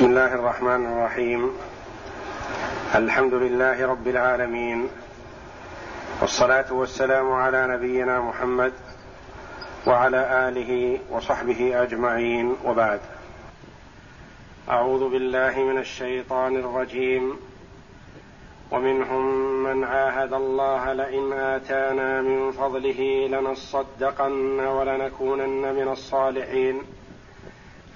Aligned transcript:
بسم 0.00 0.08
الله 0.08 0.34
الرحمن 0.34 0.86
الرحيم. 0.86 1.50
الحمد 2.94 3.34
لله 3.34 3.86
رب 3.86 4.08
العالمين. 4.08 4.88
والصلاة 6.20 6.72
والسلام 6.72 7.32
على 7.32 7.66
نبينا 7.66 8.20
محمد 8.20 8.72
وعلى 9.86 10.48
آله 10.48 10.98
وصحبه 11.10 11.82
أجمعين. 11.82 12.56
وبعد. 12.64 13.00
أعوذ 14.70 15.10
بالله 15.10 15.58
من 15.58 15.78
الشيطان 15.78 16.56
الرجيم. 16.56 17.36
ومنهم 18.70 19.24
من 19.64 19.84
عاهد 19.84 20.32
الله 20.32 20.92
لئن 20.92 21.32
آتانا 21.32 22.22
من 22.22 22.52
فضله 22.52 23.28
لنصدقن 23.28 24.60
ولنكونن 24.60 25.74
من 25.74 25.88
الصالحين. 25.88 26.99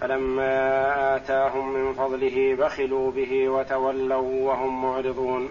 فلما 0.01 1.17
آتاهم 1.17 1.73
من 1.73 1.93
فضله 1.93 2.55
بخلوا 2.55 3.11
به 3.11 3.49
وتولوا 3.49 4.51
وهم 4.51 4.83
معرضون 4.83 5.51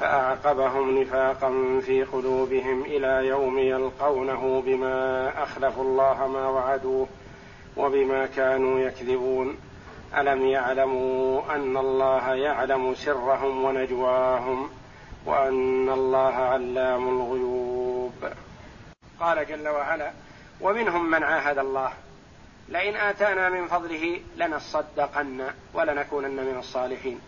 فأعقبهم 0.00 0.98
نفاقا 0.98 1.80
في 1.86 2.04
قلوبهم 2.04 2.82
إلى 2.82 3.26
يوم 3.26 3.58
يلقونه 3.58 4.62
بما 4.66 5.28
أخلفوا 5.42 5.84
الله 5.84 6.28
ما 6.28 6.48
وعدوه 6.48 7.06
وبما 7.76 8.26
كانوا 8.26 8.80
يكذبون. 8.80 9.56
ألم 10.18 10.46
يعلموا 10.46 11.54
أن 11.54 11.76
الله 11.76 12.34
يعلم 12.34 12.94
سرهم 12.94 13.64
ونجواهم 13.64 14.70
وأن 15.26 15.88
الله 15.88 16.34
علام 16.34 17.08
الغيوب؟ 17.08 18.12
قال 19.20 19.46
جل 19.46 19.68
وعلا 19.68 20.10
ومنهم 20.60 21.10
من 21.10 21.22
عاهد 21.22 21.58
الله 21.58 21.92
لئن 22.70 22.96
آتانا 22.96 23.48
من 23.48 23.66
فضله 23.66 24.20
لنصدقن 24.36 25.50
ولنكونن 25.74 26.36
من 26.36 26.58
الصالحين. 26.58 27.20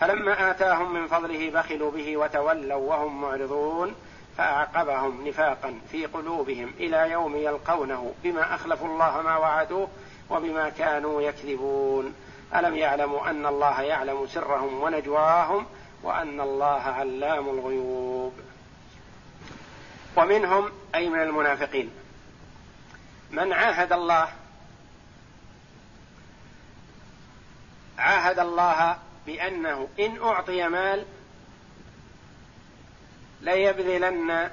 فلما 0.00 0.50
آتاهم 0.50 0.94
من 0.94 1.06
فضله 1.06 1.50
بخلوا 1.50 1.90
به 1.90 2.16
وتولوا 2.16 2.74
وهم 2.74 3.22
معرضون 3.22 3.94
فأعقبهم 4.36 5.28
نفاقا 5.28 5.80
في 5.90 6.06
قلوبهم 6.06 6.72
إلى 6.80 7.10
يوم 7.10 7.36
يلقونه 7.36 8.14
بما 8.24 8.54
أخلفوا 8.54 8.88
الله 8.88 9.22
ما 9.22 9.36
وعدوه 9.36 9.88
وبما 10.30 10.68
كانوا 10.68 11.22
يكذبون. 11.22 12.14
ألم 12.54 12.76
يعلموا 12.76 13.30
أن 13.30 13.46
الله 13.46 13.82
يعلم 13.82 14.26
سرهم 14.26 14.82
ونجواهم 14.82 15.66
وأن 16.02 16.40
الله 16.40 16.82
علام 16.82 17.48
الغيوب. 17.48 18.32
ومنهم 20.16 20.70
أي 20.94 21.08
من 21.08 21.22
المنافقين. 21.22 21.90
من 23.30 23.52
عاهد 23.52 23.92
الله 23.92 24.28
عاهد 27.98 28.38
الله 28.38 28.98
بأنه 29.26 29.88
إن 30.00 30.22
أعطي 30.22 30.68
مال 30.68 31.04
ليبذلن 33.40 34.50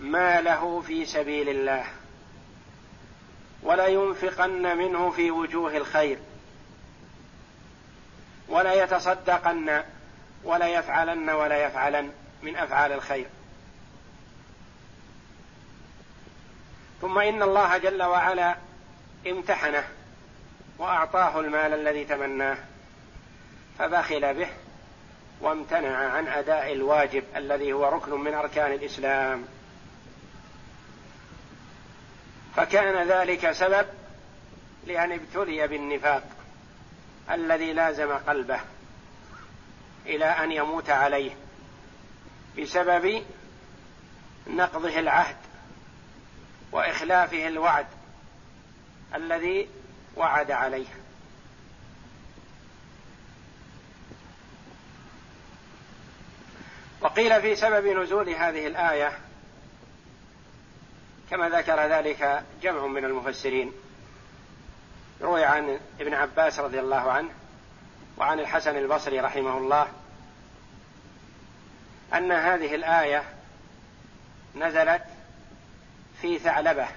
ماله 0.00 0.80
في 0.80 1.06
سبيل 1.06 1.48
الله 1.48 1.84
ولا 3.62 3.86
ينفقن 3.86 4.76
منه 4.78 5.10
في 5.10 5.30
وجوه 5.30 5.76
الخير 5.76 6.18
ولا 8.48 8.74
يتصدقن 8.74 9.82
ولا 10.44 10.68
يفعلن 10.68 11.30
ولا 11.30 11.64
يفعلن 11.64 12.12
من 12.42 12.56
أفعال 12.56 12.92
الخير. 12.92 13.26
ثم 17.00 17.18
إن 17.18 17.42
الله 17.42 17.78
جل 17.78 18.02
وعلا 18.02 18.56
امتحنه 19.26 19.84
وأعطاه 20.78 21.40
المال 21.40 21.74
الذي 21.74 22.04
تمناه 22.04 22.58
فبخل 23.78 24.34
به 24.34 24.48
وامتنع 25.40 25.96
عن 25.96 26.28
أداء 26.28 26.72
الواجب 26.72 27.24
الذي 27.36 27.72
هو 27.72 27.88
ركن 27.88 28.20
من 28.20 28.34
أركان 28.34 28.72
الإسلام. 28.72 29.44
فكان 32.56 33.08
ذلك 33.08 33.52
سبب 33.52 33.86
لأن 34.86 35.12
ابتلي 35.12 35.68
بالنفاق 35.68 36.22
الذي 37.30 37.72
لازم 37.72 38.12
قلبه 38.12 38.60
إلى 40.06 40.24
أن 40.24 40.52
يموت 40.52 40.90
عليه 40.90 41.30
بسبب 42.58 43.22
نقضه 44.46 44.98
العهد 44.98 45.36
وإخلافه 46.72 47.48
الوعد 47.48 47.86
الذي 49.14 49.68
وعد 50.18 50.50
عليه 50.50 50.86
وقيل 57.00 57.40
في 57.42 57.56
سبب 57.56 57.86
نزول 57.86 58.28
هذه 58.28 58.66
الآية 58.66 59.18
كما 61.30 61.48
ذكر 61.48 61.80
ذلك 61.80 62.42
جمع 62.62 62.86
من 62.86 63.04
المفسرين 63.04 63.72
روي 65.20 65.44
عن 65.44 65.80
ابن 66.00 66.14
عباس 66.14 66.58
رضي 66.58 66.80
الله 66.80 67.12
عنه 67.12 67.30
وعن 68.16 68.40
الحسن 68.40 68.76
البصري 68.76 69.20
رحمه 69.20 69.58
الله 69.58 69.88
أن 72.14 72.32
هذه 72.32 72.74
الآية 72.74 73.24
نزلت 74.56 75.02
في 76.20 76.38
ثعلبة 76.38 76.88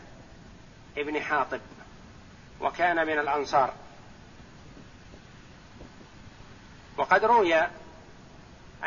ابن 0.98 1.22
حاطب. 1.22 1.60
وكان 2.62 3.08
من 3.08 3.20
الأنصار. 3.20 3.74
وقد 6.98 7.26
روي 7.26 7.56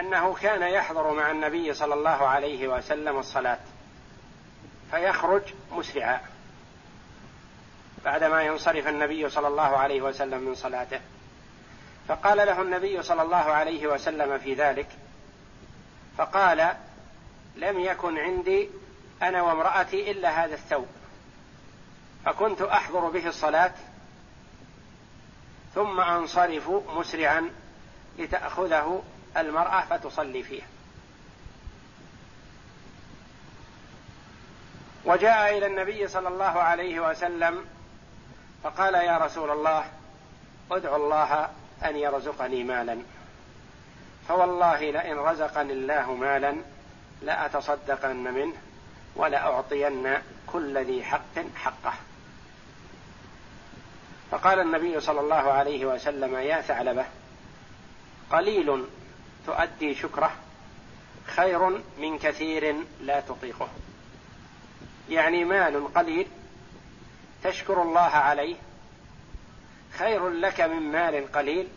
أنه 0.00 0.34
كان 0.34 0.62
يحضر 0.62 1.14
مع 1.14 1.30
النبي 1.30 1.74
صلى 1.74 1.94
الله 1.94 2.28
عليه 2.28 2.68
وسلم 2.68 3.18
الصلاة 3.18 3.58
فيخرج 4.90 5.42
مسرعا 5.72 6.20
بعدما 8.04 8.42
ينصرف 8.42 8.88
النبي 8.88 9.30
صلى 9.30 9.48
الله 9.48 9.76
عليه 9.76 10.02
وسلم 10.02 10.40
من 10.40 10.54
صلاته. 10.54 11.00
فقال 12.08 12.36
له 12.36 12.62
النبي 12.62 13.02
صلى 13.02 13.22
الله 13.22 13.36
عليه 13.36 13.86
وسلم 13.86 14.38
في 14.38 14.54
ذلك 14.54 14.88
فقال 16.18 16.76
لم 17.56 17.80
يكن 17.80 18.18
عندي 18.18 18.68
أنا 19.22 19.42
وامرأتي 19.42 20.10
إلا 20.10 20.44
هذا 20.44 20.54
الثوب. 20.54 20.86
فكنت 22.24 22.62
أحضر 22.62 23.08
به 23.08 23.28
الصلاة 23.28 23.72
ثم 25.74 26.00
أنصرف 26.00 26.70
مسرعا 26.70 27.50
لتأخذه 28.18 29.02
المرأة 29.36 29.80
فتصلي 29.80 30.42
فيه 30.42 30.62
وجاء 35.04 35.58
إلى 35.58 35.66
النبي 35.66 36.08
صلى 36.08 36.28
الله 36.28 36.44
عليه 36.44 37.10
وسلم 37.10 37.64
فقال 38.62 38.94
يا 38.94 39.18
رسول 39.18 39.50
الله 39.50 39.84
ادعو 40.70 40.96
الله 40.96 41.48
أن 41.84 41.96
يرزقني 41.96 42.64
مالا. 42.64 42.98
فوالله 44.28 44.90
لئن 44.90 45.18
رزقني 45.18 45.72
الله 45.72 46.14
مالا 46.14 46.56
لأتصدقن 47.22 48.16
منه 48.16 48.54
ولأعطين 49.16 50.18
كل 50.46 50.78
ذي 50.78 51.04
حق 51.04 51.38
حقه. 51.56 51.94
فقال 54.30 54.60
النبي 54.60 55.00
صلى 55.00 55.20
الله 55.20 55.52
عليه 55.52 55.86
وسلم 55.86 56.34
يا 56.34 56.60
ثعلبة 56.60 57.04
قليل 58.30 58.84
تؤدي 59.46 59.94
شكره 59.94 60.36
خير 61.26 61.68
من 61.98 62.18
كثير 62.18 62.76
لا 63.00 63.20
تطيقه. 63.20 63.68
يعني 65.08 65.44
مال 65.44 65.94
قليل 65.94 66.26
تشكر 67.44 67.82
الله 67.82 68.00
عليه 68.00 68.56
خير 69.98 70.28
لك 70.28 70.60
من 70.60 70.92
مال 70.92 71.32
قليل 71.32 71.68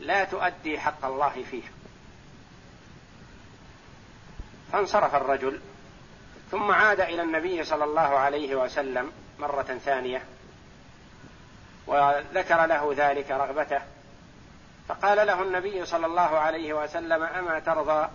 لا 0.00 0.24
تؤدي 0.24 0.80
حق 0.80 1.04
الله 1.04 1.44
فيه. 1.50 1.62
فانصرف 4.72 5.14
الرجل 5.14 5.60
ثم 6.50 6.70
عاد 6.70 7.00
إلى 7.00 7.22
النبي 7.22 7.64
صلى 7.64 7.84
الله 7.84 8.00
عليه 8.00 8.56
وسلم 8.56 9.12
مرة 9.38 9.78
ثانية. 9.84 10.22
وذكر 11.88 12.66
له 12.66 12.94
ذلك 12.96 13.30
رغبته. 13.30 13.80
فقال 14.88 15.26
له 15.26 15.42
النبي 15.42 15.86
صلى 15.86 16.06
الله 16.06 16.38
عليه 16.38 16.72
وسلم 16.72 17.22
أما 17.22 17.58
ترضى 17.58 18.08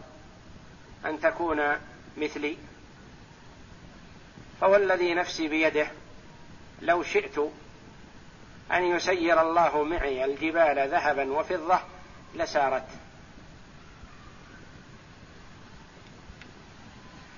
أن 1.05 1.21
تكون 1.21 1.61
مثلي؟ 2.17 2.57
فوالذي 4.61 5.13
نفسي 5.13 5.47
بيده 5.47 5.87
لو 6.81 7.03
شئت 7.03 7.39
أن 8.71 8.83
يسير 8.83 9.41
الله 9.41 9.83
معي 9.83 10.25
الجبال 10.25 10.89
ذهبا 10.89 11.31
وفضة 11.31 11.79
لسارت. 12.35 12.87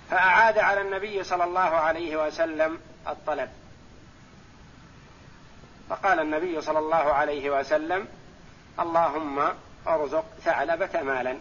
فأعاد 0.10 0.58
على 0.58 0.82
النبي 0.82 1.24
صلى 1.24 1.44
الله 1.44 1.60
عليه 1.60 2.28
وسلم 2.28 2.80
الطلب. 3.08 3.65
فقال 5.90 6.20
النبي 6.20 6.62
صلى 6.62 6.80
الله 6.80 6.96
عليه 6.96 7.60
وسلم 7.60 8.08
اللهم 8.80 9.54
ارزق 9.88 10.26
ثعلبة 10.44 11.02
مالا. 11.02 11.38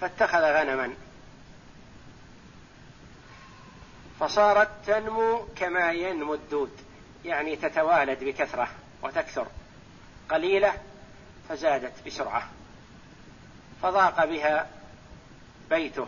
فاتخذ 0.00 0.38
غنما. 0.38 0.94
فصارت 4.20 4.68
تنمو 4.86 5.46
كما 5.56 5.92
ينمو 5.92 6.34
الدود 6.34 6.70
يعني 7.24 7.56
تتوالد 7.56 8.24
بكثرة 8.24 8.68
وتكثر. 9.02 9.46
قليلة 10.28 10.72
فزادت 11.48 12.06
بسرعة. 12.06 12.48
فضاق 13.82 14.24
بها 14.24 14.68
بيته 15.70 16.06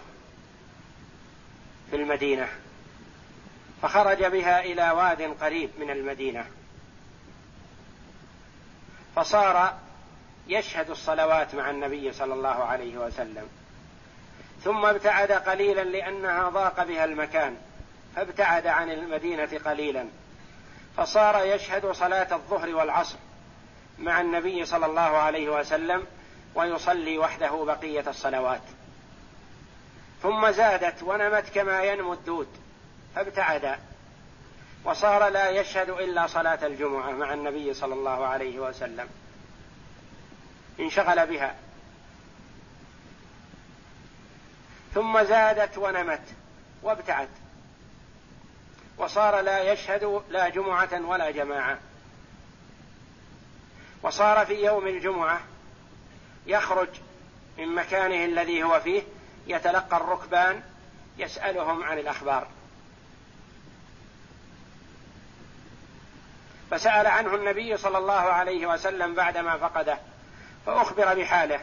في 1.91 1.97
المدينة. 1.97 2.49
فخرج 3.87 4.25
بها 4.25 4.61
إلى 4.61 4.91
واد 4.91 5.23
قريب 5.23 5.71
من 5.79 5.91
المدينة. 5.91 6.47
فصار 9.17 9.75
يشهد 10.47 10.91
الصلوات 10.91 11.55
مع 11.55 11.71
النبي 11.71 12.13
صلى 12.13 12.35
الله 12.35 12.65
عليه 12.65 12.99
وسلم. 12.99 13.49
ثم 14.65 14.87
ابتعد 14.87 15.33
قليلا 15.33 15.85
لأنها 15.85 16.49
ضاق 16.49 16.85
بها 16.85 17.05
المكان 17.05 17.57
فابتعد 18.17 18.67
عن 18.67 18.91
المدينة 18.91 19.61
قليلا. 19.65 20.07
فصار 20.97 21.45
يشهد 21.45 21.93
صلاة 21.93 22.35
الظهر 22.35 22.75
والعصر 22.75 23.19
مع 23.99 24.21
النبي 24.21 24.65
صلى 24.65 24.87
الله 24.87 25.01
عليه 25.01 25.49
وسلم 25.49 26.07
ويصلي 26.55 27.19
وحده 27.19 27.65
بقية 27.65 28.05
الصلوات. 28.09 28.63
ثم 30.23 30.51
زادت 30.51 31.03
ونمت 31.03 31.49
كما 31.55 31.83
ينمو 31.83 32.13
الدود. 32.13 32.49
فابتعد 33.17 33.79
وصار 34.85 35.29
لا 35.29 35.51
يشهد 35.51 35.91
إلا 35.91 36.27
صلاة 36.27 36.67
الجمعة 36.67 37.11
مع 37.11 37.35
النبي 37.35 37.75
صلى 37.75 37.95
الله 37.95 38.27
عليه 38.27 38.59
وسلم. 38.59 39.09
انشغل 40.81 41.27
بها. 41.27 41.55
ثم 44.95 45.23
زادت 45.23 45.79
ونمت 45.79 46.23
وابتعد. 46.83 47.29
وصار 48.99 49.41
لا 49.41 49.73
يشهد 49.73 50.23
لا 50.31 50.49
جمعة 50.49 51.01
ولا 51.07 51.31
جماعة. 51.31 51.79
وصار 54.03 54.47
في 54.47 54.65
يوم 54.65 54.87
الجمعة 54.87 55.41
يخرج 56.47 56.89
من 57.59 57.75
مكانه 57.75 58.25
الذي 58.25 58.63
هو 58.63 58.81
فيه 58.81 59.03
يتلقى 59.47 59.97
الركبان 59.97 60.63
يسألهم 61.19 61.85
عن 61.85 61.99
الأخبار. 61.99 62.56
فسأل 66.71 67.07
عنه 67.07 67.35
النبي 67.35 67.77
صلى 67.77 67.99
الله 67.99 68.13
عليه 68.13 68.67
وسلم 68.67 69.15
بعدما 69.15 69.57
فقده 69.59 69.99
فأخبر 70.67 71.15
بحاله 71.15 71.61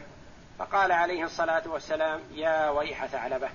فقال 0.59 0.91
عليه 0.91 1.23
الصلاة 1.23 1.63
والسلام 1.65 2.21
يا 2.33 2.69
ويح 2.69 3.05
ثعلبة 3.05 3.49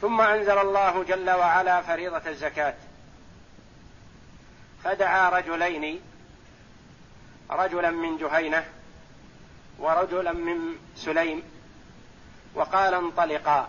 ثم 0.00 0.20
أنزل 0.20 0.58
الله 0.58 1.04
جل 1.04 1.30
وعلا 1.30 1.82
فريضة 1.82 2.30
الزكاة. 2.30 2.74
فدعا 4.84 5.28
رجلين 5.28 6.00
رجلا 7.50 7.90
من 7.90 8.16
جهينة 8.18 8.64
ورجلا 9.78 10.32
من 10.32 10.76
سليم 10.96 11.42
وقال 12.54 12.94
انطلقا. 12.94 13.68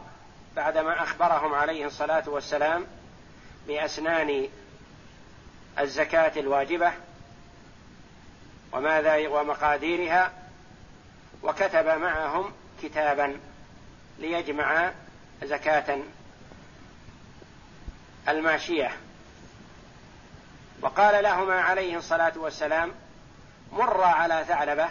بعدما 0.56 1.04
أخبرهم 1.04 1.54
عليه 1.54 1.86
الصلاة 1.86 2.24
والسلام 2.30 2.86
بأسنان 3.68 4.48
الزكاة 5.80 6.40
الواجبة 6.40 6.92
وماذا 8.74 9.28
ومقاديرها 9.28 10.32
وكتب 11.44 11.86
معهم 11.86 12.54
كتابا 12.84 13.38
ليجمع 14.20 14.92
زكاة 15.44 16.00
الماشية. 18.30 18.92
وقال 20.82 21.24
لهما 21.24 21.62
عليه 21.62 21.98
الصلاة 21.98 22.34
والسلام 22.36 22.92
مر 23.72 24.04
على 24.04 24.46
ثعلبة 24.48 24.90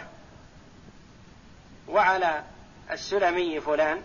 وعلى 1.87 2.43
السلمي 2.91 3.61
فلان 3.61 4.01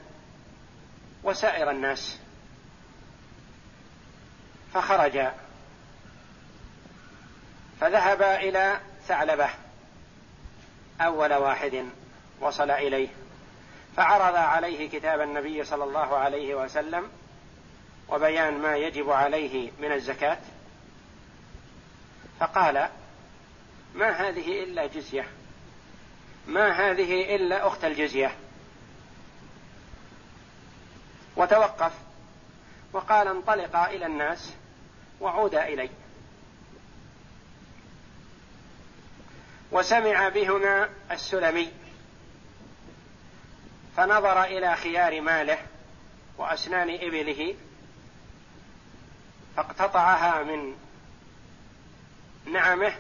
وسائر 1.27 1.71
الناس. 1.71 2.19
فخرجا 4.75 5.35
فذهبا 7.81 8.41
إلى 8.41 8.81
ثعلبة. 9.07 9.49
أول 11.01 11.35
واحد 11.35 11.85
وصل 12.41 12.71
إليه. 12.71 13.09
فعرض 13.97 14.37
عليه 14.37 14.89
كتاب 14.89 15.21
النبي 15.21 15.65
صلى 15.65 15.85
الله 15.85 16.17
عليه 16.17 16.55
وسلم 16.55 17.11
وبيان 18.09 18.59
ما 18.59 18.77
يجب 18.77 19.11
عليه 19.11 19.71
من 19.81 19.93
الزكاة. 19.93 20.39
فقال 22.41 22.89
ما 23.95 24.11
هذه 24.11 24.63
إلا 24.63 24.87
جزية. 24.87 25.27
ما 26.47 26.91
هذه 26.91 27.37
إلا 27.37 27.67
أخت 27.67 27.85
الجزية. 27.85 28.46
وتوقف 31.37 31.93
وقال 32.93 33.29
انطلقا 33.29 33.87
إلى 33.87 34.07
الناس 34.07 34.53
وعودا 35.21 35.69
إلي. 35.69 35.91
وسمع 39.73 40.29
بهما 40.29 40.89
السلمي 41.11 41.73
فنظر 43.97 44.45
إلى 44.45 44.77
خيار 44.77 45.21
ماله 45.21 45.59
وأسنان 46.39 46.91
إبله 46.91 47.55
فاقتطعها 49.57 50.43
من 50.43 50.77
نعمه 52.53 52.93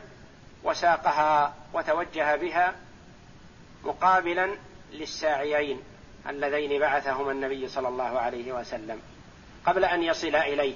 وساقها 0.63 1.55
وتوجه 1.73 2.37
بها 2.37 2.75
مقابلا 3.85 4.57
للساعيين. 4.93 5.83
اللذين 6.31 6.81
بعثهما 6.81 7.33
النبي 7.33 7.69
صلى 7.69 7.89
الله 7.89 8.19
عليه 8.19 8.53
وسلم 8.53 9.01
قبل 9.67 9.85
أن 9.85 10.03
يصل 10.03 10.37
إليه. 10.37 10.75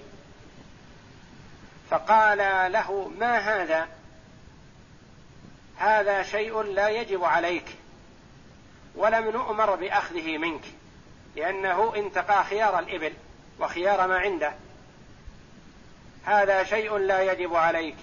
فقال 1.90 2.72
له 2.72 3.08
ما 3.18 3.38
هذا؟ 3.38 3.88
هذا 5.76 6.22
شيء 6.22 6.62
لا 6.62 6.88
يجب 6.88 7.24
عليك 7.24 7.64
ولم 8.94 9.30
نؤمر 9.30 9.74
بأخذه 9.74 10.38
منك 10.38 10.64
لأنه 11.36 11.96
انتقى 11.96 12.44
خيار 12.44 12.78
الإبل 12.78 13.12
وخيار 13.60 14.06
ما 14.06 14.18
عنده. 14.18 14.52
هذا 16.24 16.64
شيء 16.64 16.96
لا 16.96 17.32
يجب 17.32 17.54
عليك. 17.54 17.96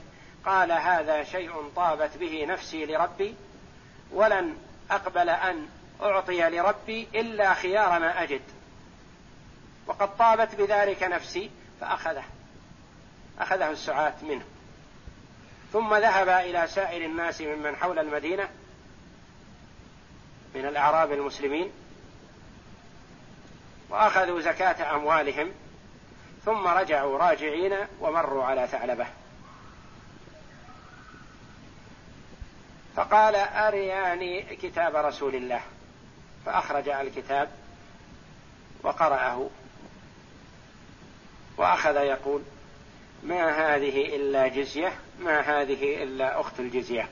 قال 0.45 0.71
هذا 0.71 1.23
شيء 1.23 1.71
طابت 1.75 2.17
به 2.17 2.45
نفسي 2.45 2.85
لربي 2.85 3.35
ولن 4.11 4.57
أقبل 4.91 5.29
أن 5.29 5.67
أعطي 6.01 6.49
لربي 6.49 7.07
إلا 7.15 7.53
خيار 7.53 7.99
ما 7.99 8.23
أجد. 8.23 8.41
وقد 9.87 10.17
طابت 10.17 10.55
بذلك 10.55 11.03
نفسي 11.03 11.51
فأخذه. 11.81 12.23
أخذه 13.39 13.69
السعاة 13.69 14.13
منه. 14.21 14.45
ثم 15.73 15.95
ذهب 15.95 16.29
إلى 16.29 16.67
سائر 16.67 17.05
الناس 17.05 17.41
ممن 17.41 17.75
حول 17.75 17.99
المدينة 17.99 18.49
من 20.55 20.65
الأعراب 20.65 21.11
المسلمين 21.11 21.71
وأخذوا 23.89 24.41
زكاة 24.41 24.95
أموالهم 24.95 25.51
ثم 26.45 26.67
رجعوا 26.67 27.17
راجعين 27.17 27.77
ومروا 27.99 28.43
على 28.43 28.67
ثعلبة. 28.67 29.07
فقال 32.95 33.35
أرياني 33.35 34.41
كتاب 34.41 34.95
رسول 34.95 35.35
الله. 35.35 35.61
فأخرج 36.47 36.89
الكتاب 36.89 37.49
وقرأه. 38.83 39.49
وأخذ 41.57 41.95
يقول 41.95 42.43
ما 43.23 43.75
هذه 43.75 44.15
إلا 44.15 44.47
جزية 44.47 44.93
ما 45.19 45.39
هذه 45.39 46.03
إلا 46.03 46.39
أخت 46.41 46.59
الجزية. 46.59 47.09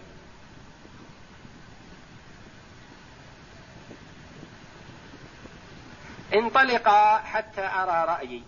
انطلقا 6.33 7.17
حتى 7.17 7.61
أرى 7.61 8.05
رأيي. 8.07 8.43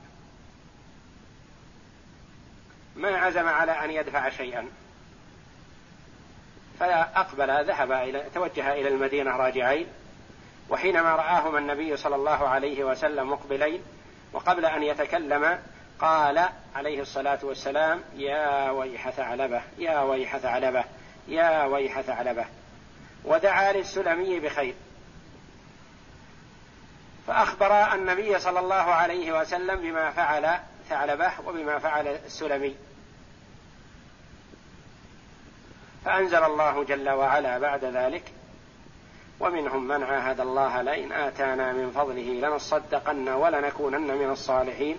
ما 2.95 3.17
عزم 3.17 3.47
على 3.47 3.71
أن 3.71 3.91
يدفع 3.91 4.29
شيئا. 4.29 4.67
فاقبل 6.79 7.65
ذهب 7.65 7.91
إلى 7.91 8.25
توجه 8.33 8.73
إلى 8.73 8.87
المدينة 8.87 9.31
راجعين. 9.31 9.87
وحينما 10.69 11.15
رآهما 11.15 11.59
النبي 11.59 11.97
صلى 11.97 12.15
الله 12.15 12.47
عليه 12.47 12.83
وسلم 12.83 13.29
مقبلين 13.29 13.81
وقبل 14.33 14.65
أن 14.65 14.83
يتكلم 14.83 15.59
قال 15.99 16.49
عليه 16.75 17.01
الصلاة 17.01 17.39
والسلام 17.43 18.01
يا 18.15 18.69
ويح 18.69 19.09
ثعلبة 19.09 19.61
يا 19.77 20.01
ويح 20.01 20.37
ثعلبة 20.37 20.83
يا 21.27 21.63
ويح 21.65 22.01
ثعلبة 22.01 22.45
ودعا 23.25 23.73
للسلمي 23.73 24.39
بخير. 24.39 24.75
فأخبر 27.27 27.93
النبي 27.93 28.39
صلى 28.39 28.59
الله 28.59 28.75
عليه 28.75 29.39
وسلم 29.41 29.75
بما 29.75 30.11
فعل 30.11 30.59
ثعلبة 30.89 31.31
وبما 31.45 31.79
فعل 31.79 32.07
السلمي. 32.07 32.75
فأنزل 36.05 36.43
الله 36.43 36.83
جل 36.83 37.09
وعلا 37.09 37.59
بعد 37.59 37.85
ذلك 37.85 38.36
ومنهم 39.39 39.87
من 39.87 40.03
عاهد 40.03 40.39
الله 40.39 40.81
لئن 40.81 41.11
آتانا 41.11 41.73
من 41.73 41.91
فضله 41.91 42.21
لنصدقن 42.21 43.29
ولنكونن 43.29 44.17
من 44.17 44.29
الصالحين. 44.29 44.97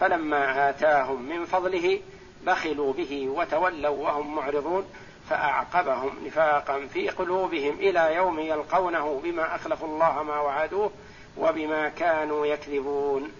فلما 0.00 0.70
آتاهم 0.70 1.22
من 1.22 1.44
فضله 1.44 2.00
بخلوا 2.46 2.92
به 2.92 3.28
وتولوا 3.28 3.96
وهم 3.96 4.34
معرضون 4.34 4.84
فأعقبهم 5.30 6.10
نفاقا 6.26 6.86
في 6.92 7.08
قلوبهم 7.08 7.74
إلى 7.74 8.14
يوم 8.14 8.38
يلقونه 8.38 9.20
بما 9.24 9.54
أخلفوا 9.54 9.88
الله 9.88 10.22
ما 10.22 10.40
وعدوه 10.40 10.90
وبما 11.38 11.88
كانوا 11.88 12.46
يكذبون. 12.46 13.32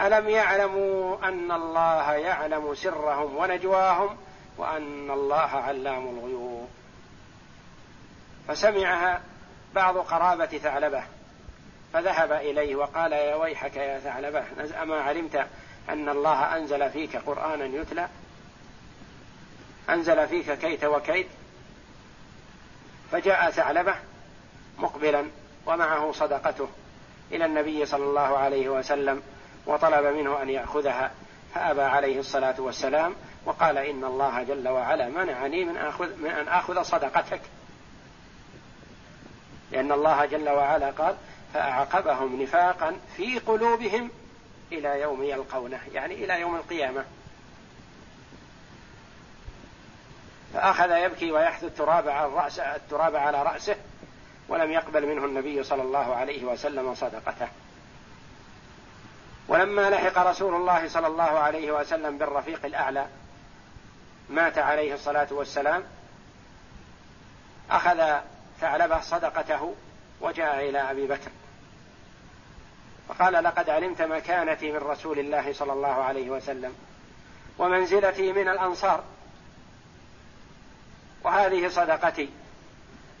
ألم 0.00 0.28
يعلموا 0.28 1.28
أن 1.28 1.52
الله 1.52 2.12
يعلم 2.12 2.74
سرهم 2.74 3.36
ونجواهم 3.36 4.16
وأن 4.58 5.10
الله 5.10 5.50
علام 5.50 6.08
الغيوب؟ 6.08 6.68
فسمعها 8.48 9.20
بعض 9.76 9.98
قرابة 9.98 10.46
ثعلبة. 10.46 11.02
فذهب 11.92 12.32
إليه 12.32 12.76
وقال 12.76 13.12
يا 13.12 13.34
ويحك 13.34 13.76
يا 13.76 13.98
ثعلبة 13.98 14.44
أما 14.82 15.00
علمت 15.00 15.46
أن 15.88 16.08
الله 16.08 16.56
أنزل 16.56 16.90
فيك 16.90 17.16
قرآنا 17.16 17.64
يتلى؟ 17.64 18.08
أنزل 19.90 20.28
فيك 20.28 20.52
كيت 20.52 20.84
وكيت 20.84 21.26
فجاء 23.12 23.50
ثعلبة 23.50 23.94
مقبلا 24.78 25.26
ومعه 25.66 26.12
صدقته 26.12 26.68
إلى 27.32 27.44
النبي 27.44 27.86
صلى 27.86 28.04
الله 28.04 28.38
عليه 28.38 28.68
وسلم 28.68 29.22
وطلب 29.66 30.06
منه 30.06 30.42
أن 30.42 30.50
يأخذها 30.50 31.10
فأبى 31.54 31.82
عليه 31.82 32.20
الصلاة 32.20 32.54
والسلام 32.58 33.14
وقال 33.44 33.78
إن 33.78 34.04
الله 34.04 34.42
جل 34.42 34.68
وعلا 34.68 35.08
منعني 35.08 35.64
من, 35.64 35.76
أخذ 35.76 36.16
من 36.16 36.30
أن 36.30 36.48
آخذ 36.48 36.82
صدقتك. 36.82 37.40
لأن 39.70 39.92
الله 39.92 40.24
جل 40.24 40.48
وعلا 40.48 40.90
قال 40.90 41.16
فأعقبهم 41.54 42.42
نفاقا 42.42 42.96
في 43.16 43.38
قلوبهم 43.38 44.10
إلى 44.72 45.00
يوم 45.00 45.22
يلقونه 45.22 45.80
يعني 45.94 46.14
إلى 46.14 46.40
يوم 46.40 46.56
القيامة. 46.56 47.04
فأخذ 50.54 50.90
يبكي 50.90 51.32
ويحث 51.32 51.64
التراب 51.64 52.08
على 52.08 52.26
الرأس 52.26 52.58
التراب 52.58 53.16
على 53.16 53.42
رأسه 53.42 53.76
ولم 54.48 54.70
يقبل 54.70 55.06
منه 55.06 55.24
النبي 55.24 55.62
صلى 55.62 55.82
الله 55.82 56.14
عليه 56.14 56.44
وسلم 56.44 56.94
صدقته. 56.94 57.48
ولما 59.48 59.90
لحق 59.90 60.18
رسول 60.18 60.54
الله 60.54 60.88
صلى 60.88 61.06
الله 61.06 61.22
عليه 61.22 61.72
وسلم 61.72 62.18
بالرفيق 62.18 62.64
الأعلى 62.64 63.06
مات 64.30 64.58
عليه 64.58 64.94
الصلاة 64.94 65.28
والسلام. 65.30 65.84
أخذ 67.70 68.20
ثعلبة 68.60 69.00
صدقته 69.00 69.74
وجاء 70.20 70.68
إلى 70.68 70.90
أبي 70.90 71.06
بكر. 71.06 71.30
فقال 73.08 73.44
لقد 73.44 73.70
علمت 73.70 74.02
مكانتي 74.02 74.72
من 74.72 74.78
رسول 74.78 75.18
الله 75.18 75.52
صلى 75.52 75.72
الله 75.72 76.04
عليه 76.04 76.30
وسلم 76.30 76.74
ومنزلتي 77.58 78.32
من 78.32 78.48
الأنصار 78.48 79.04
وهذه 81.24 81.68
صدقتي. 81.68 82.28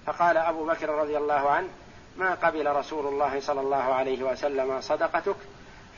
فقال 0.06 0.36
أبو 0.36 0.66
بكر 0.66 0.88
رضي 0.88 1.16
الله 1.18 1.50
عنه 1.50 1.68
ما 2.16 2.34
قبل 2.34 2.76
رسول 2.76 3.06
الله 3.06 3.40
صلى 3.40 3.60
الله 3.60 3.94
عليه 3.94 4.22
وسلم 4.22 4.80
صدقتك 4.80 5.36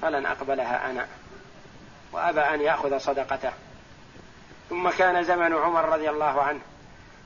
فلن 0.02 0.26
أقبلها 0.26 0.90
أنا 0.90 1.06
وأبى 2.12 2.40
أن 2.40 2.60
يأخذ 2.60 2.98
صدقته. 2.98 3.52
ثم 4.70 4.90
كان 4.90 5.24
زمن 5.24 5.52
عمر 5.52 5.88
رضي 5.88 6.10
الله 6.10 6.42
عنه 6.42 6.60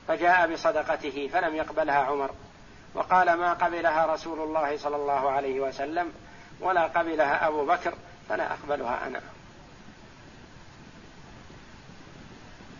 فجاء 0.07 0.53
بصدقته 0.53 1.29
فلم 1.33 1.55
يقبلها 1.55 1.97
عمر. 1.97 2.29
وقال 2.95 3.33
ما 3.33 3.53
قبلها 3.53 4.05
رسول 4.05 4.39
الله 4.39 4.77
صلى 4.77 4.95
الله 4.95 5.31
عليه 5.31 5.59
وسلم 5.59 6.13
ولا 6.59 6.83
قبلها 6.83 7.47
أبو 7.47 7.65
بكر 7.65 7.93
فلا 8.29 8.53
أقبلها 8.53 9.07
أنا. 9.07 9.21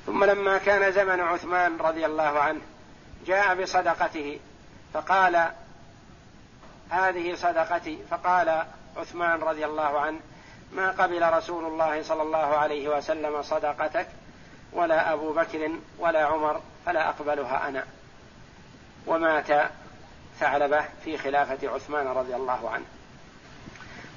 ثم 0.05 0.23
لما 0.23 0.57
كان 0.57 0.91
زمن 0.91 1.19
عثمان 1.19 1.77
رضي 1.77 2.05
الله 2.05 2.39
عنه 2.39 2.61
جاء 3.25 3.61
بصدقته 3.61 4.39
فقال 4.93 5.51
هذه 6.89 7.35
صدقتي. 7.35 7.97
فقال 8.11 8.65
عثمان 8.97 9.39
رضي 9.39 9.65
الله 9.65 9.99
عنه 9.99 10.19
ما 10.73 10.91
قبل 10.91 11.33
رسول 11.33 11.65
الله 11.65 12.03
صلى 12.03 12.21
الله 12.21 12.37
عليه 12.37 12.97
وسلم 12.97 13.41
صدقتك 13.41 14.07
ولا 14.73 15.13
أبو 15.13 15.33
بكر 15.33 15.71
ولا 15.99 16.25
عمر 16.25 16.61
فلا 16.85 17.09
أقبلها 17.09 17.67
أنا. 17.67 17.85
ومات 19.07 19.71
ثعلبة 20.39 20.85
في 21.03 21.17
خلافة 21.17 21.69
عثمان 21.69 22.07
رضي 22.07 22.35
الله 22.35 22.69
عنه. 22.69 22.85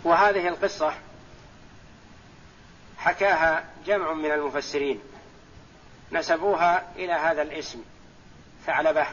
وهذه 0.04 0.48
القصة 0.48 0.94
حكاها 2.98 3.64
جمع 3.86 4.12
من 4.12 4.30
المفسرين. 4.32 5.00
نسبوها 6.12 6.92
إلى 6.96 7.12
هذا 7.12 7.42
الاسم 7.42 7.82
ثعلبة. 8.66 9.06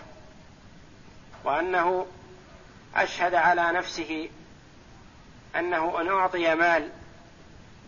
وأنه 1.44 2.08
أشهد 2.96 3.36
على 3.36 3.72
نفسه 3.72 4.30
أنه 5.56 6.02
إن 6.02 6.08
أعطي 6.08 6.56
مال 6.56 6.90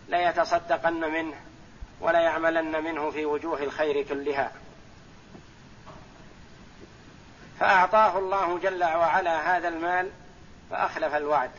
ليتصدقن 0.08 1.00
منه 1.12 1.36
ولا 2.00 2.20
يعملن 2.20 2.84
منه 2.84 3.10
في 3.10 3.24
وجوه 3.24 3.62
الخير 3.62 4.02
كلها. 4.02 4.52
فأعطاه 7.60 8.18
الله 8.18 8.58
جل 8.58 8.84
وعلا 8.84 9.56
هذا 9.56 9.68
المال 9.68 10.10
فأخلف 10.70 11.14
الوعد. 11.14 11.50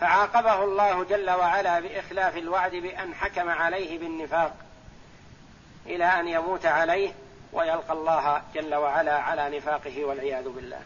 فعاقبه 0.00 0.64
الله 0.64 1.04
جل 1.04 1.30
وعلا 1.30 1.80
بإخلاف 1.80 2.36
الوعد 2.36 2.70
بأن 2.70 3.14
حكم 3.14 3.48
عليه 3.48 3.98
بالنفاق 3.98 4.56
إلى 5.86 6.04
أن 6.04 6.28
يموت 6.28 6.66
عليه 6.66 7.14
ويلقى 7.52 7.92
الله 7.92 8.42
جل 8.54 8.74
وعلا 8.74 9.18
على 9.18 9.58
نفاقه 9.58 10.04
والعياذ 10.04 10.48
بالله. 10.48 10.80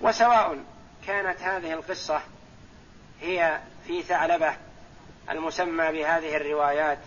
وسواء 0.00 0.58
كانت 1.06 1.40
هذه 1.40 1.72
القصة 1.72 2.20
هي 3.20 3.60
في 3.86 4.02
ثعلبة 4.02 4.56
المسمى 5.30 5.92
بهذه 5.92 6.36
الروايات 6.36 6.98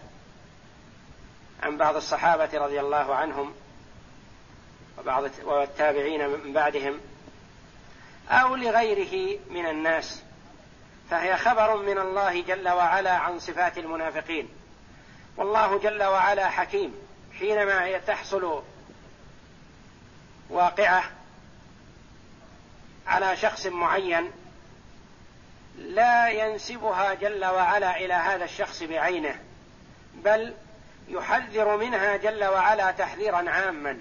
عن 1.64 1.78
بعض 1.78 1.96
الصحابة 1.96 2.50
رضي 2.54 2.80
الله 2.80 3.16
عنهم 3.16 3.54
وبعض 5.00 5.24
والتابعين 5.44 6.30
من 6.30 6.54
بعدهم 6.54 7.00
أو 8.30 8.56
لغيره 8.56 9.40
من 9.50 9.66
الناس 9.66 10.24
فهي 11.10 11.38
خبر 11.38 11.78
من 11.78 11.98
الله 11.98 12.42
جل 12.42 12.70
وعلا 12.70 13.12
عن 13.12 13.40
صفات 13.40 13.78
المنافقين. 13.78 14.50
والله 15.38 15.80
جل 15.80 16.04
وعلا 16.04 16.50
حكيم 16.50 16.96
حينما 17.40 17.98
تحصل 17.98 18.64
واقعة 20.50 21.04
على 23.08 23.38
شخص 23.38 23.66
معين 23.66 24.32
لا 25.78 26.30
ينسبها 26.30 27.14
جل 27.14 27.46
وعلا 27.46 27.98
إلى 27.98 28.14
هذا 28.14 28.46
الشخص 28.46 28.84
بعينه 28.84 29.40
بل 30.14 30.54
يحذر 31.08 31.78
منها 31.78 32.18
جل 32.18 32.44
وعلا 32.44 32.92
تحذيرا 32.92 33.50
عاما. 33.50 34.00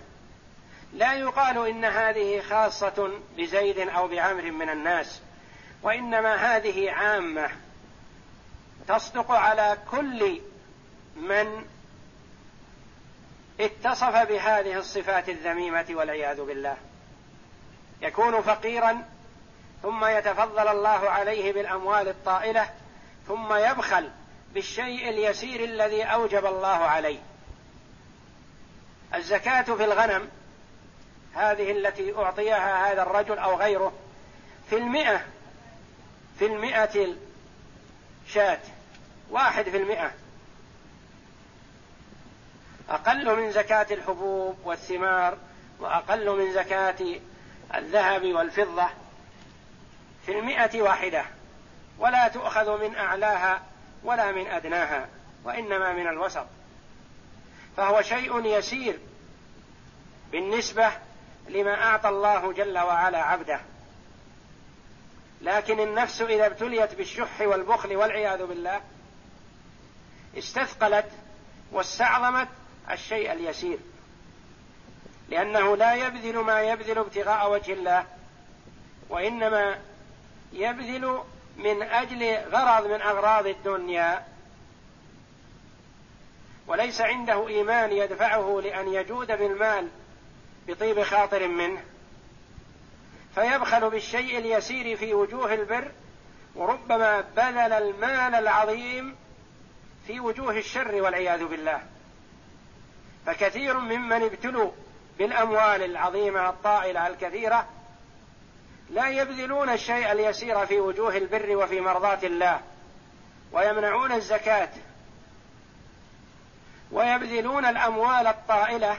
لا 0.92 1.14
يقال 1.14 1.68
إن 1.68 1.84
هذه 1.84 2.40
خاصة 2.40 3.10
بزيد 3.36 3.78
أو 3.78 4.08
بعمر 4.08 4.50
من 4.50 4.70
الناس 4.70 5.20
وإنما 5.82 6.34
هذه 6.34 6.90
عامة. 6.90 7.50
تصدق 8.88 9.30
على 9.30 9.78
كل 9.90 10.40
من 11.16 11.64
اتصف 13.60 14.16
بهذه 14.16 14.78
الصفات 14.78 15.28
الذميمة 15.28 15.86
والعياذ 15.90 16.42
بالله. 16.42 16.76
يكون 18.02 18.42
فقيرا 18.42 19.04
ثم 19.82 20.04
يتفضل 20.04 20.68
الله 20.68 21.10
عليه 21.10 21.52
بالأموال 21.52 22.08
الطائلة 22.08 22.70
ثم 23.28 23.54
يبخل 23.54 24.10
بالشيء 24.54 25.08
اليسير 25.08 25.64
الذي 25.64 26.04
أوجب 26.04 26.46
الله 26.46 26.68
عليه. 26.68 27.18
الزكاة 29.14 29.62
في 29.62 29.84
الغنم 29.84 30.28
هذه 31.34 31.70
التي 31.70 32.16
أعطيها 32.16 32.92
هذا 32.92 33.02
الرجل 33.02 33.38
أو 33.38 33.56
غيره 33.56 33.92
في 34.70 34.76
المئة 34.76 35.24
في 36.38 36.46
المئة 36.46 37.14
شاة 38.28 38.60
واحد 39.30 39.68
في 39.68 39.76
المئة. 39.76 40.12
أقل 42.88 43.36
من 43.36 43.52
زكاة 43.52 43.86
الحبوب 43.90 44.58
والثمار 44.64 45.38
وأقل 45.80 46.30
من 46.30 46.52
زكاة 46.52 47.20
الذهب 47.74 48.24
والفضة 48.24 48.86
في 50.26 50.38
المئة 50.38 50.82
واحدة 50.82 51.24
ولا 51.98 52.28
تؤخذ 52.28 52.88
من 52.88 52.96
أعلاها 52.96 53.62
ولا 54.04 54.32
من 54.32 54.46
أدناها 54.46 55.08
وإنما 55.44 55.92
من 55.92 56.08
الوسط. 56.08 56.46
فهو 57.76 58.02
شيء 58.02 58.44
يسير 58.44 58.98
بالنسبة 60.32 60.90
لما 61.48 61.82
أعطى 61.82 62.08
الله 62.08 62.52
جل 62.52 62.78
وعلا 62.78 63.22
عبده. 63.22 63.60
لكن 65.40 65.80
النفس 65.80 66.22
إذا 66.22 66.46
ابتليت 66.46 66.94
بالشح 66.94 67.40
والبخل 67.40 67.96
والعياذ 67.96 68.46
بالله 68.46 68.80
استثقلت 70.38 71.10
واستعظمت 71.72 72.48
الشيء 72.90 73.32
اليسير. 73.32 73.78
لأنه 75.28 75.76
لا 75.76 75.94
يبذل 75.94 76.38
ما 76.38 76.62
يبذل 76.62 76.98
ابتغاء 76.98 77.52
وجه 77.52 77.72
الله 77.72 78.06
وإنما 79.08 79.78
يبذل 80.52 81.22
من 81.56 81.82
أجل 81.82 82.36
غرض 82.52 82.86
من 82.86 83.00
أغراض 83.00 83.46
الدنيا. 83.46 84.26
وليس 86.66 87.00
عنده 87.00 87.48
إيمان 87.48 87.92
يدفعه 87.92 88.60
لأن 88.64 88.88
يجود 88.88 89.26
بالمال 89.26 89.88
بطيب 90.68 91.02
خاطر 91.02 91.48
منه. 91.48 91.82
فيبخل 93.34 93.90
بالشيء 93.90 94.38
اليسير 94.38 94.96
في 94.96 95.14
وجوه 95.14 95.54
البر 95.54 95.90
وربما 96.54 97.20
بذل 97.20 97.72
المال 97.72 98.34
العظيم 98.34 99.16
في 100.06 100.20
وجوه 100.20 100.58
الشر 100.58 101.02
والعياذ 101.02 101.44
بالله. 101.44 101.82
فكثير 103.26 103.78
ممن 103.78 104.22
ابتلوا 104.22 104.70
بالأموال 105.18 105.82
العظيمة 105.82 106.48
الطائلة 106.48 107.06
الكثيرة 107.06 107.68
لا 108.92 109.08
يبذلون 109.08 109.68
الشيء 109.68 110.12
اليسير 110.12 110.66
في 110.66 110.80
وجوه 110.80 111.16
البر 111.16 111.56
وفي 111.56 111.80
مرضاة 111.80 112.18
الله 112.22 112.60
ويمنعون 113.52 114.12
الزكاة 114.12 114.68
ويبذلون 116.90 117.64
الأموال 117.64 118.26
الطائلة 118.26 118.96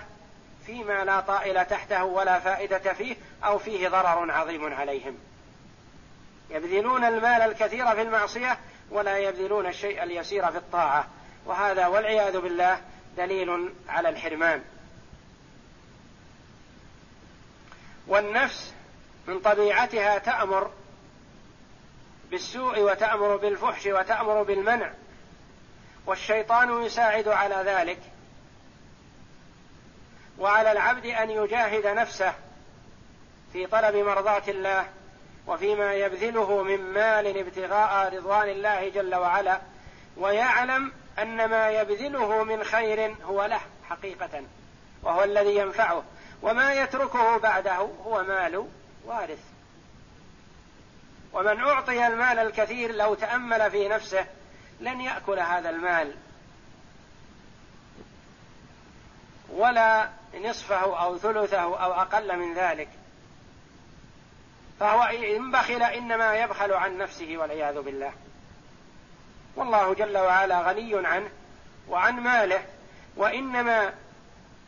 فيما 0.65 1.03
لا 1.03 1.19
طائل 1.19 1.65
تحته 1.65 2.03
ولا 2.03 2.39
فائدة 2.39 2.93
فيه 2.93 3.15
أو 3.43 3.57
فيه 3.57 3.87
ضرر 3.89 4.31
عظيم 4.31 4.73
عليهم. 4.73 5.17
يبذلون 6.49 7.03
المال 7.03 7.41
الكثير 7.41 7.95
في 7.95 8.01
المعصية 8.01 8.57
ولا 8.91 9.17
يبذلون 9.17 9.65
الشيء 9.65 10.03
اليسير 10.03 10.51
في 10.51 10.57
الطاعة. 10.57 11.07
وهذا 11.45 11.87
والعياذ 11.87 12.39
بالله 12.39 12.81
دليل 13.17 13.73
على 13.89 14.09
الحرمان. 14.09 14.61
والنفس 18.07 18.73
من 19.27 19.39
طبيعتها 19.39 20.17
تأمر 20.17 20.71
بالسوء 22.31 22.79
وتأمر 22.79 23.35
بالفحش 23.37 23.85
وتأمر 23.85 24.43
بالمنع 24.43 24.91
والشيطان 26.05 26.83
يساعد 26.83 27.27
على 27.27 27.55
ذلك. 27.55 27.99
وعلى 30.39 30.71
العبد 30.71 31.05
أن 31.05 31.29
يجاهد 31.29 31.87
نفسه 31.87 32.33
في 33.53 33.67
طلب 33.67 33.95
مرضاة 33.95 34.43
الله 34.47 34.85
وفيما 35.47 35.93
يبذله 35.93 36.63
من 36.63 36.93
مال 36.93 37.37
ابتغاء 37.37 38.15
رضوان 38.15 38.49
الله 38.49 38.89
جل 38.89 39.15
وعلا 39.15 39.61
ويعلم 40.17 40.91
أن 41.19 41.45
ما 41.45 41.69
يبذله 41.69 42.43
من 42.43 42.63
خير 42.63 43.15
هو 43.23 43.45
له 43.45 43.61
حقيقة 43.89 44.43
وهو 45.03 45.23
الذي 45.23 45.55
ينفعه 45.55 46.03
وما 46.41 46.73
يتركه 46.73 47.37
بعده 47.37 47.75
هو 47.75 48.23
مال 48.23 48.67
وارث. 49.05 49.39
ومن 51.33 51.59
أعطي 51.59 52.07
المال 52.07 52.39
الكثير 52.39 52.95
لو 52.95 53.13
تأمل 53.13 53.71
في 53.71 53.87
نفسه 53.87 54.25
لن 54.79 55.01
يأكل 55.01 55.39
هذا 55.39 55.69
المال 55.69 56.13
ولا 59.49 60.09
نصفه 60.41 61.03
أو 61.03 61.17
ثلثه 61.17 61.61
أو 61.61 61.93
أقل 61.93 62.37
من 62.37 62.53
ذلك. 62.53 62.89
فهو 64.79 65.03
إن 65.03 65.51
بخل 65.51 65.83
إنما 65.83 66.35
يبخل 66.35 66.73
عن 66.73 66.97
نفسه 66.97 67.37
والعياذ 67.37 67.81
بالله. 67.81 68.13
والله 69.55 69.93
جل 69.93 70.17
وعلا 70.17 70.61
غني 70.61 71.07
عنه 71.07 71.29
وعن 71.89 72.13
ماله 72.13 72.65
وإنما 73.15 73.93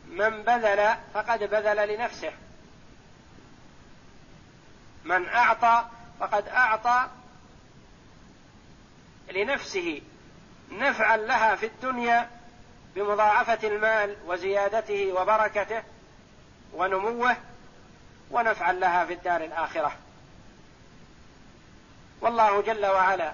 من 0.08 0.42
بذل 0.42 0.94
فقد 1.14 1.44
بذل 1.44 1.88
لنفسه. 1.88 2.32
من 5.06 5.28
أعطى 5.28 5.84
فقد 6.20 6.48
أعطى 6.48 7.08
لنفسه 9.32 10.02
نفعا 10.70 11.16
لها 11.16 11.56
في 11.56 11.66
الدنيا 11.66 12.30
بمضاعفة 12.94 13.68
المال 13.68 14.16
وزيادته 14.26 15.12
وبركته 15.12 15.82
ونموه 16.74 17.36
ونفعا 18.30 18.72
لها 18.72 19.04
في 19.04 19.12
الدار 19.12 19.44
الآخرة. 19.44 19.92
والله 22.20 22.62
جل 22.62 22.86
وعلا 22.86 23.32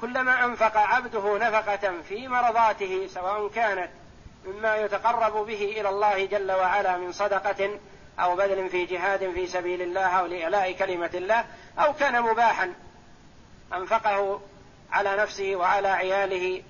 كلما 0.00 0.44
أنفق 0.44 0.76
عبده 0.76 1.38
نفقة 1.38 2.02
في 2.08 2.28
مرضاته 2.28 3.08
سواء 3.14 3.48
كانت 3.48 3.90
مما 4.44 4.76
يتقرب 4.76 5.46
به 5.46 5.74
إلى 5.80 5.88
الله 5.88 6.26
جل 6.26 6.52
وعلا 6.52 6.96
من 6.96 7.12
صدقة 7.12 7.78
أو 8.18 8.36
بذل 8.36 8.68
في 8.68 8.86
جهاد 8.86 9.32
في 9.32 9.46
سبيل 9.46 9.82
الله 9.82 10.06
أو 10.06 10.26
لإعلاء 10.26 10.72
كلمة 10.72 11.10
الله 11.14 11.44
أو 11.78 11.92
كان 11.92 12.22
مباحا. 12.22 12.74
أنفقه 13.72 14.40
على 14.92 15.16
نفسه 15.16 15.56
وعلى 15.56 15.88
عياله. 15.88 16.62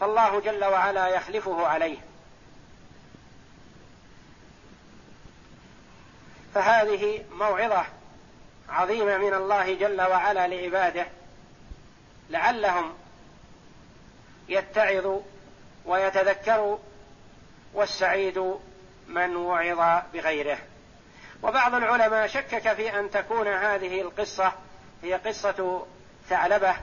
فالله 0.00 0.40
جل 0.40 0.64
وعلا 0.64 1.08
يخلفه 1.08 1.66
عليه. 1.66 1.98
فهذه 6.54 7.24
موعظة 7.32 7.84
عظيمة 8.68 9.16
من 9.16 9.34
الله 9.34 9.74
جل 9.74 10.00
وعلا 10.00 10.48
لعباده. 10.48 11.06
لعلهم 12.30 12.94
يتعظوا 14.48 15.20
ويتذكروا 15.86 16.78
والسعيد 17.74 18.58
من 19.08 19.36
وعظ 19.36 20.02
بغيره. 20.12 20.58
وبعض 21.42 21.74
العلماء 21.74 22.26
شكك 22.26 22.72
في 22.72 22.98
أن 22.98 23.10
تكون 23.10 23.48
هذه 23.48 24.00
القصة 24.00 24.52
هي 25.02 25.14
قصة 25.14 25.86
ثعلبة 26.28 26.74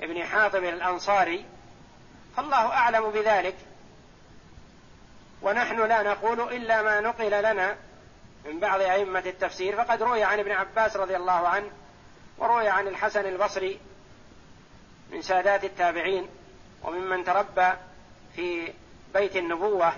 ابن 0.00 0.24
حاطب 0.24 0.64
الأنصاري 0.64 1.44
فالله 2.36 2.72
أعلم 2.72 3.10
بذلك. 3.10 3.56
ونحن 5.42 5.88
لا 5.88 6.02
نقول 6.02 6.40
إلا 6.40 6.82
ما 6.82 7.00
نقل 7.00 7.30
لنا 7.30 7.76
من 8.44 8.60
بعض 8.60 8.80
أئمة 8.80 9.22
التفسير 9.26 9.76
فقد 9.76 10.02
روي 10.02 10.22
عن 10.22 10.38
ابن 10.38 10.50
عباس 10.50 10.96
رضي 10.96 11.16
الله 11.16 11.48
عنه 11.48 11.70
وروي 12.38 12.68
عن 12.68 12.88
الحسن 12.88 13.26
البصري 13.26 13.80
من 15.10 15.22
سادات 15.22 15.64
التابعين 15.64 16.28
وممن 16.82 17.24
تربى 17.24 17.72
في 18.36 18.72
بيت 19.14 19.36
النبوة 19.36 19.92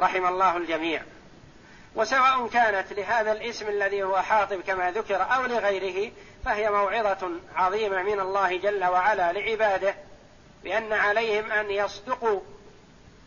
رحم 0.00 0.26
الله 0.26 0.56
الجميع. 0.56 1.02
وسواء 1.94 2.48
كانت 2.48 2.92
لهذا 2.92 3.32
الاسم 3.32 3.68
الذي 3.68 4.02
هو 4.02 4.22
حاطب 4.22 4.60
كما 4.60 4.90
ذكر 4.90 5.22
أو 5.22 5.42
لغيره 5.42 6.12
فهي 6.44 6.70
موعظة 6.70 7.30
عظيمة 7.54 8.02
من 8.02 8.20
الله 8.20 8.56
جل 8.56 8.84
وعلا 8.84 9.32
لعباده 9.32 9.94
بأن 10.64 10.92
عليهم 10.92 11.50
أن 11.50 11.70
يصدقوا 11.70 12.40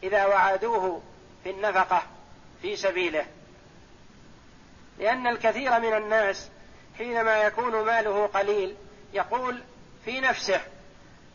إذا 0.03 0.25
وعدوه 0.25 1.01
في 1.43 1.49
النفقة 1.49 2.03
في 2.61 2.75
سبيله. 2.75 3.25
لأن 4.99 5.27
الكثير 5.27 5.79
من 5.79 5.93
الناس 5.93 6.49
حينما 6.97 7.43
يكون 7.43 7.85
ماله 7.85 8.27
قليل 8.27 8.75
يقول 9.13 9.63
في 10.05 10.19
نفسه 10.19 10.61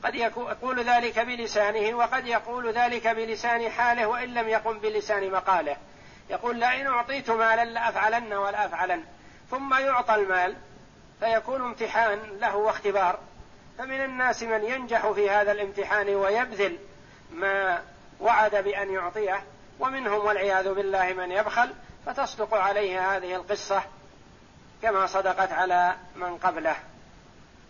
قد 0.05 0.15
يقول 0.15 0.85
ذلك 0.85 1.19
بلسانه 1.19 1.97
وقد 1.97 2.27
يقول 2.27 2.73
ذلك 2.73 3.09
بلسان 3.09 3.71
حاله 3.71 4.07
وإن 4.07 4.35
لم 4.35 4.49
يقم 4.49 4.79
بلسان 4.79 5.31
مقاله. 5.31 5.77
يقول 6.31 6.61
لئن 6.61 6.87
أعطيت 6.87 7.31
مالا 7.31 7.65
لأفعلن 7.65 8.33
ولا 8.33 8.67
افعلن 8.67 9.05
ثم 9.51 9.75
يعطى 9.75 10.15
المال 10.15 10.57
فيكون 11.21 11.61
امتحان 11.61 12.19
له 12.41 12.57
واختبار. 12.57 13.19
فمن 13.79 14.05
الناس 14.05 14.43
من 14.43 14.65
ينجح 14.65 15.11
في 15.11 15.31
هذا 15.31 15.53
الامتحان 15.53 16.09
ويبذل 16.09 16.79
ما 17.33 17.83
وعد 18.21 18.57
بأن 18.57 18.93
يعطيه 18.95 19.43
ومنهم 19.81 20.27
والعياذ 20.27 20.75
بالله 20.75 21.13
من 21.13 21.31
يبخل 21.31 21.75
فتصدق 22.07 22.55
عليه 22.55 23.17
هذه 23.17 23.35
القصة 23.35 23.83
كما 24.83 25.07
صدقت 25.07 25.53
على 25.53 25.97
من 26.17 26.39
قبله. 26.39 26.77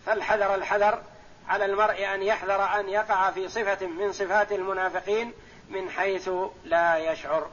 فالحذر 0.06 0.54
الحذر 0.54 1.02
على 1.48 1.64
المرء 1.64 2.14
أن 2.14 2.22
يحذر 2.22 2.80
أن 2.80 2.88
يقع 2.88 3.30
في 3.30 3.48
صفة 3.48 3.87
من 3.87 4.12
صفات 4.12 4.52
المنافقين 4.52 5.32
من 5.68 5.90
حيث 5.90 6.30
لا 6.64 7.12
يشعر. 7.12 7.50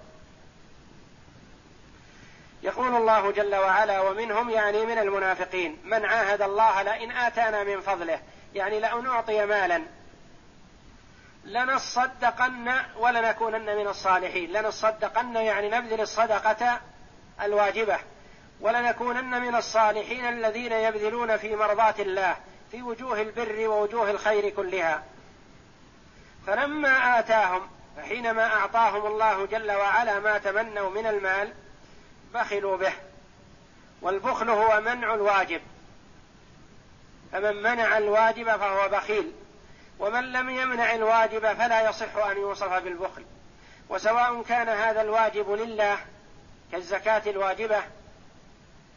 يقول 2.64 2.96
الله 2.96 3.32
جل 3.32 3.56
وعلا 3.56 4.02
ومنهم 4.02 4.50
يعني 4.50 4.86
من 4.86 4.98
المنافقين 4.98 5.78
من 5.84 6.06
عاهد 6.06 6.42
الله 6.42 6.82
لئن 6.82 7.12
آتانا 7.12 7.64
من 7.64 7.82
فضله 7.82 8.20
يعني 8.56 8.80
لأن 8.80 9.04
نعطي 9.04 9.46
مالا 9.46 9.82
لنصدقن 11.46 12.72
ولنكونن 12.98 13.76
من 13.76 13.88
الصالحين 13.88 14.52
لنصدقن 14.52 15.36
يعني 15.36 15.70
نبذل 15.70 16.02
الصدقة 16.02 16.82
الواجبة 17.42 17.98
ولنكونن 18.62 19.42
من 19.42 19.56
الصالحين 19.56 20.26
الذين 20.26 20.72
يبذلون 20.72 21.38
في 21.38 21.56
مرضاة 21.56 21.96
الله 22.00 22.36
في 22.76 22.82
وجوه 22.82 23.22
البر 23.22 23.68
ووجوه 23.68 24.12
الخير 24.12 24.50
كلها. 24.50 25.04
فلما 26.48 27.20
آتاهم 27.20 27.68
فحينما 27.98 28.44
أعطاهم 28.44 29.06
الله 29.06 29.46
جل 29.46 29.72
وعلا 29.72 30.20
ما 30.20 30.38
تمنوا 30.38 30.90
من 30.90 31.08
المال 31.08 31.54
بخلوا 32.34 32.78
به. 32.78 32.94
والبخل 34.02 34.50
هو 34.50 34.82
منع 34.82 35.14
الواجب. 35.14 35.62
فمن 37.32 37.64
منع 37.64 37.98
الواجب 37.98 38.58
فهو 38.58 38.90
بخيل. 38.90 39.32
ومن 40.00 40.32
لم 40.32 40.50
يمنع 40.50 40.96
الواجب 40.96 41.54
فلا 41.54 41.90
يصح 41.90 42.16
أن 42.16 42.38
يوصف 42.38 42.74
بالبخل. 42.74 43.26
وسواء 43.90 44.42
كان 44.42 44.70
هذا 44.70 45.02
الواجب 45.02 45.52
لله 45.52 45.98
كالزكاة 46.72 47.22
الواجبة 47.28 47.84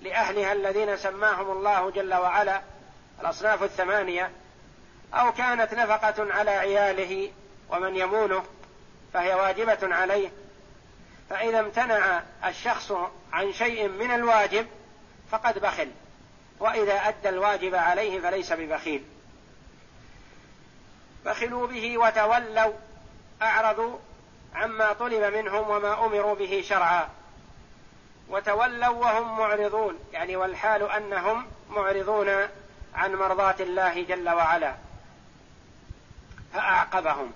لأهلها 0.01 0.53
الذين 0.53 0.97
سماهم 0.97 1.51
الله 1.51 1.91
جل 1.91 2.15
وعلا 2.15 2.61
الأصناف 3.21 3.63
الثمانية 3.63 4.31
أو 5.15 5.33
كانت 5.33 5.75
نفقة 5.75 6.33
على 6.33 6.51
عياله 6.51 7.31
ومن 7.71 7.97
يمونه 7.97 8.45
فهي 9.13 9.35
واجبة 9.35 9.79
عليه 9.83 10.31
فإذا 11.31 11.61
امتنع 11.61 12.23
الشخص 12.45 12.93
عن 13.33 13.53
شيء 13.53 13.89
من 13.89 14.11
الواجب 14.11 14.67
فقد 15.31 15.59
بخل 15.59 15.91
وإذا 16.61 16.95
أدى 16.95 17.29
الواجب 17.29 17.75
عليه 17.75 18.21
فليس 18.21 18.53
ببخيل. 18.53 19.05
بخلوا 21.25 21.67
به 21.67 21.99
وتولوا 21.99 22.73
أعرضوا 23.43 23.99
عما 24.55 24.93
طلب 24.93 25.35
منهم 25.35 25.71
وما 25.71 26.07
أمروا 26.07 26.35
به 26.35 26.65
شرعا. 26.69 27.09
وتولوا 28.29 28.89
وهم 28.89 29.39
معرضون 29.39 29.99
يعني 30.13 30.37
والحال 30.37 30.91
أنهم 30.91 31.47
معرضون 31.71 32.49
عن 32.99 33.15
مرضاه 33.15 33.55
الله 33.61 34.03
جل 34.03 34.29
وعلا. 34.29 34.75
فأعقبهم. 36.55 37.33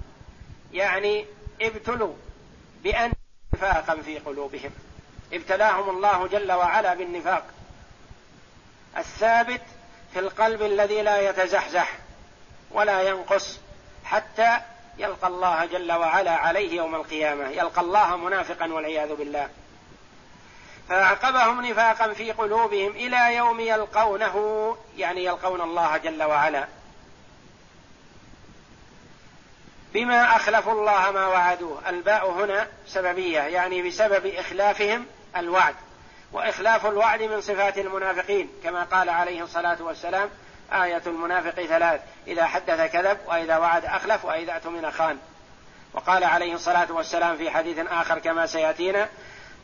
يعني 0.73 1.27
ابتلوا 1.61 2.15
بأن 2.83 3.13
نفاقا 3.55 4.01
في 4.01 4.19
قلوبهم. 4.19 4.71
ابتلاهم 5.33 5.91
الله 5.91 6.27
جل 6.27 6.53
وعلا 6.53 6.95
بالنفاق. 6.95 7.45
الثابت 8.97 9.63
في 10.13 10.19
القلب 10.19 10.63
الذي 10.63 11.03
لا 11.03 11.31
يتزحزح 11.31 11.99
ولا 12.71 13.03
ينقص 13.03 13.61
حتى 14.05 14.61
يلقى 14.99 15.29
الله 15.29 15.65
جل 15.65 15.93
وعلا 15.93 16.37
عليه 16.37 16.77
يوم 16.77 16.95
القيامة. 16.95 17.49
يلقى 17.49 17.81
الله 17.81 18.17
منافقا 18.17 18.73
والعياذ 18.73 19.15
بالله. 19.15 19.49
فاعقبهم 20.89 21.67
نفاقا 21.67 22.13
في 22.13 22.33
قلوبهم 22.33 22.91
إلى 22.91 23.37
يوم 23.37 23.61
يلقونه 23.61 24.77
يعني 24.97 25.25
يلقون 25.25 25.61
الله 25.61 25.97
جل 25.97 26.23
وعلا. 26.23 26.67
بما 29.95 30.37
أخلفوا 30.37 30.73
الله 30.73 31.11
ما 31.11 31.27
وعدوه. 31.27 31.89
الباء 31.89 32.31
هنا 32.31 32.69
سببية 32.87 33.41
يعني 33.41 33.83
بسبب 33.83 34.27
إخلافهم 34.27 35.07
الوعد. 35.37 35.75
وإخلاف 36.33 36.87
الوعد 36.87 37.23
من 37.23 37.41
صفات 37.41 37.79
المنافقين 37.79 38.49
كما 38.65 38.85
قال 38.85 39.09
عليه 39.09 39.43
الصلاة 39.43 39.83
والسلام 39.83 40.31
آية 40.73 41.03
المنافق 41.07 41.65
ثلاث 41.65 42.01
إذا 42.27 42.47
حدث 42.47 42.93
كذب 42.93 43.19
وإذا 43.27 43.59
وعد 43.59 43.85
أخلف 43.85 44.25
وإذا 44.25 44.57
أتمن 44.57 44.91
خان. 44.91 45.19
وقال 45.95 46.25
عليه 46.25 46.55
الصلاة 46.55 46.93
والسلام 46.93 47.37
في 47.37 47.51
حديث 47.51 47.79
آخر 47.79 48.19
كما 48.19 48.47
سيأتينا 48.47 49.09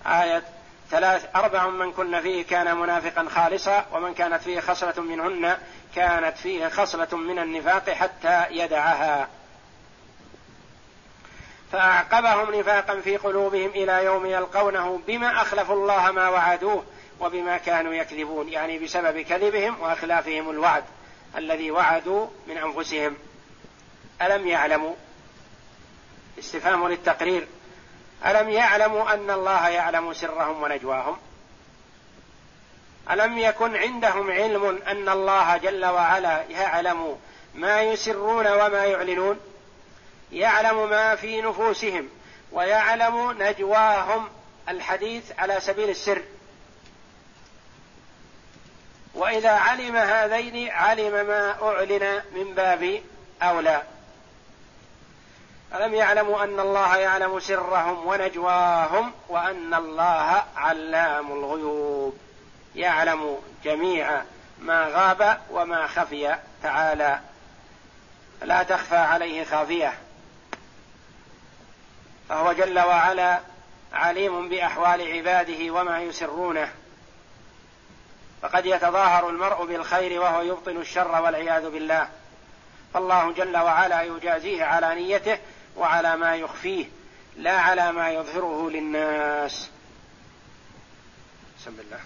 آية 0.07 0.43
ثلاث 0.91 1.27
أربع 1.37 1.67
من 1.67 1.93
كن 1.93 2.21
فيه 2.21 2.45
كان 2.45 2.77
منافقا 2.77 3.29
خالصا 3.29 3.87
ومن 3.93 4.15
كانت 4.15 4.43
فيه 4.43 4.61
خصلة 4.61 5.03
منهن 5.03 5.57
كانت 5.95 6.39
فيه 6.39 6.69
خصلة 6.69 7.17
من 7.17 7.39
النفاق 7.39 7.91
حتى 7.91 8.47
يدعها. 8.51 9.29
فأعقبهم 11.73 12.55
نفاقا 12.55 13.01
في 13.01 13.17
قلوبهم 13.17 13.71
إلى 13.71 14.05
يوم 14.05 14.27
يلقونه 14.27 15.01
بما 15.07 15.43
أخلفوا 15.43 15.75
الله 15.75 16.11
ما 16.11 16.29
وعدوه 16.29 16.85
وبما 17.21 17.57
كانوا 17.57 17.95
يكذبون 17.95 18.49
يعني 18.49 18.79
بسبب 18.79 19.21
كذبهم 19.21 19.81
وأخلافهم 19.81 20.51
الوعد 20.51 20.85
الذي 21.37 21.71
وعدوا 21.71 22.27
من 22.47 22.59
أنفسهم. 22.59 23.17
ألم 24.23 24.47
يعلموا؟ 24.47 24.95
استفهام 26.39 26.89
للتقرير. 26.89 27.47
ألم 28.27 28.49
يعلموا 28.51 29.15
أن 29.15 29.31
الله 29.31 29.69
يعلم 29.69 30.13
سرهم 30.13 30.63
ونجواهم؟ 30.63 31.17
ألم 33.11 33.39
يكن 33.39 33.77
عندهم 33.77 34.31
علم 34.31 34.83
أن 34.87 35.09
الله 35.09 35.57
جل 35.57 35.85
وعلا 35.85 36.43
يعلم 36.43 37.19
ما 37.55 37.83
يسرون 37.83 38.47
وما 38.47 38.85
يعلنون؟ 38.85 39.41
يعلم 40.33 40.91
ما 40.91 41.15
في 41.15 41.43
نفوسهم 41.43 42.09
ويعلم 42.53 43.43
نجواهم. 43.43 44.29
الحديث 44.69 45.33
على 45.39 45.61
سبيل 45.61 45.91
السر. 45.91 46.23
وإذا 49.15 49.51
علم 49.51 49.97
هذين 49.97 50.69
علم 50.71 51.27
ما 51.27 51.57
أعلن 51.63 52.23
من 52.35 52.55
باب 52.55 53.03
أولى. 53.43 53.83
ألم 55.75 55.95
يعلموا 55.95 56.45
أن 56.45 56.61
الله 56.61 56.97
يعلم 56.97 57.41
سرهم 57.41 58.07
ونجواهم 58.07 59.13
وأن 59.29 59.75
الله 59.75 60.45
علام 60.57 61.33
الغيوب؟ 61.33 62.19
يعلم 62.75 63.39
جميع 63.65 64.23
ما 64.59 64.87
غاب 64.87 65.41
وما 65.51 65.87
خفي 65.87 66.37
تعالى. 66.63 67.21
لا 68.43 68.63
تخفى 68.63 68.97
عليه 68.97 69.45
خافية. 69.45 69.95
فهو 72.29 72.53
جل 72.53 72.79
وعلا 72.79 73.41
عليم 73.93 74.49
بأحوال 74.49 75.13
عباده 75.13 75.73
وما 75.73 76.01
يسرونه. 76.01 76.73
فقد 78.43 78.67
يتظاهر 78.67 79.29
المرء 79.29 79.67
بالخير 79.67 80.21
وهو 80.21 80.43
يبطن 80.43 80.77
الشر 80.77 81.23
والعياذ 81.23 81.71
بالله. 81.71 82.09
فالله 82.95 83.33
جل 83.33 83.57
وعلا 83.57 84.03
يجازيه 84.03 84.65
على 84.65 84.95
نيته 84.95 85.39
وعلى 85.79 86.17
ما 86.17 86.37
يخفيه 86.37 86.85
لا 87.37 87.61
على 87.61 87.93
ما 87.93 88.11
يظهره 88.11 88.71
للناس. 88.71 89.69
بسم 91.61 91.71
الله. 91.71 92.01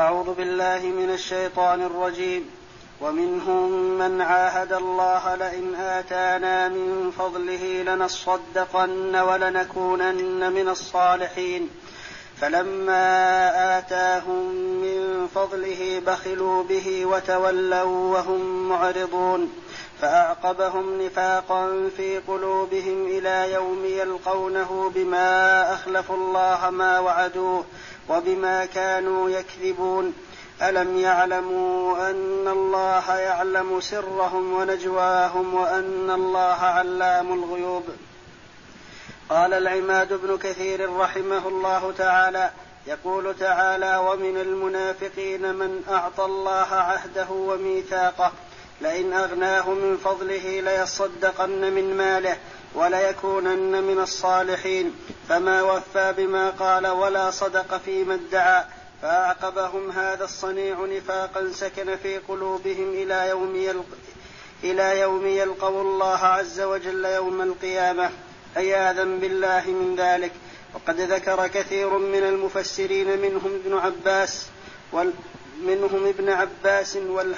أعوذ 0.00 0.34
بالله 0.34 0.78
من 0.78 1.10
الشيطان 1.10 1.82
الرجيم. 1.82 2.50
ومنهم 3.00 3.70
من 3.98 4.20
عاهد 4.20 4.72
الله 4.72 5.34
لئن 5.34 5.74
آتانا 5.74 6.68
من 6.68 7.12
فضله 7.18 7.82
لنصدقن 7.82 9.16
ولنكونن 9.16 10.52
من 10.52 10.68
الصالحين. 10.68 11.70
فلما 12.40 13.78
آتاهم 13.78 14.54
من 14.54 15.28
فضله 15.34 16.02
بخلوا 16.06 16.62
به 16.62 17.06
وتولوا 17.06 18.18
وهم 18.18 18.68
معرضون. 18.68 19.52
فأعقبهم 20.00 21.02
نفاقا 21.02 21.90
في 21.96 22.18
قلوبهم 22.18 23.06
إلى 23.06 23.52
يوم 23.52 23.84
يلقونه 23.84 24.92
بما 24.94 25.74
أخلفوا 25.74 26.16
الله 26.16 26.70
ما 26.70 26.98
وعدوه 26.98 27.64
وبما 28.08 28.66
كانوا 28.66 29.30
يكذبون. 29.30 30.14
ألم 30.62 30.98
يعلموا 30.98 32.10
أن 32.10 32.48
الله 32.48 33.16
يعلم 33.16 33.80
سرهم 33.80 34.52
ونجواهم 34.52 35.54
وأن 35.54 36.10
الله 36.10 36.58
علام 36.64 37.32
الغيوب؟ 37.32 37.84
قال 39.28 39.54
العماد 39.54 40.12
بن 40.12 40.38
كثير 40.38 40.96
رحمه 40.96 41.48
الله 41.48 41.92
تعالى 41.98 42.50
يقول 42.86 43.34
تعالى 43.38 43.96
ومن 43.96 44.36
المنافقين 44.36 45.54
من 45.54 45.84
أعطى 45.90 46.24
الله 46.24 46.66
عهده 46.74 47.30
وميثاقه 47.30 48.32
لئن 48.80 49.12
أغناه 49.12 49.70
من 49.70 49.96
فضله 50.04 50.60
ليصدقن 50.60 51.72
من 51.72 51.96
ماله 51.96 52.36
وليكونن 52.74 53.82
من 53.82 54.00
الصالحين. 54.00 54.94
فما 55.28 55.62
وفى 55.62 56.14
بما 56.16 56.50
قال 56.50 56.86
ولا 56.86 57.30
صدق 57.30 57.80
فيما 57.84 58.14
ادعى. 58.14 58.64
فأعقبهم 59.02 59.90
هذا 59.90 60.24
الصنيع 60.24 60.84
نفاقا 60.84 61.50
سكن 61.52 61.96
في 61.96 62.18
قلوبهم 62.18 62.90
إلى 62.90 63.28
يوم 63.28 63.56
يلق 63.56 63.86
إلى 64.64 65.00
يوم 65.00 65.26
يلقوا 65.26 65.82
الله 65.82 66.18
عز 66.18 66.60
وجل 66.60 67.04
يوم 67.04 67.42
القيامة. 67.42 68.10
عياذا 68.56 69.04
بالله 69.04 69.64
من 69.66 69.96
ذلك. 69.98 70.32
وقد 70.74 71.00
ذكر 71.00 71.46
كثير 71.46 71.98
من 71.98 72.22
المفسرين 72.22 73.18
منهم 73.18 73.60
ابن 73.64 73.78
عباس 73.78 74.46
وال 74.92 75.12
منهم 75.62 76.06
ابن 76.06 76.28
عباس 76.28 76.96
وال 76.96 77.34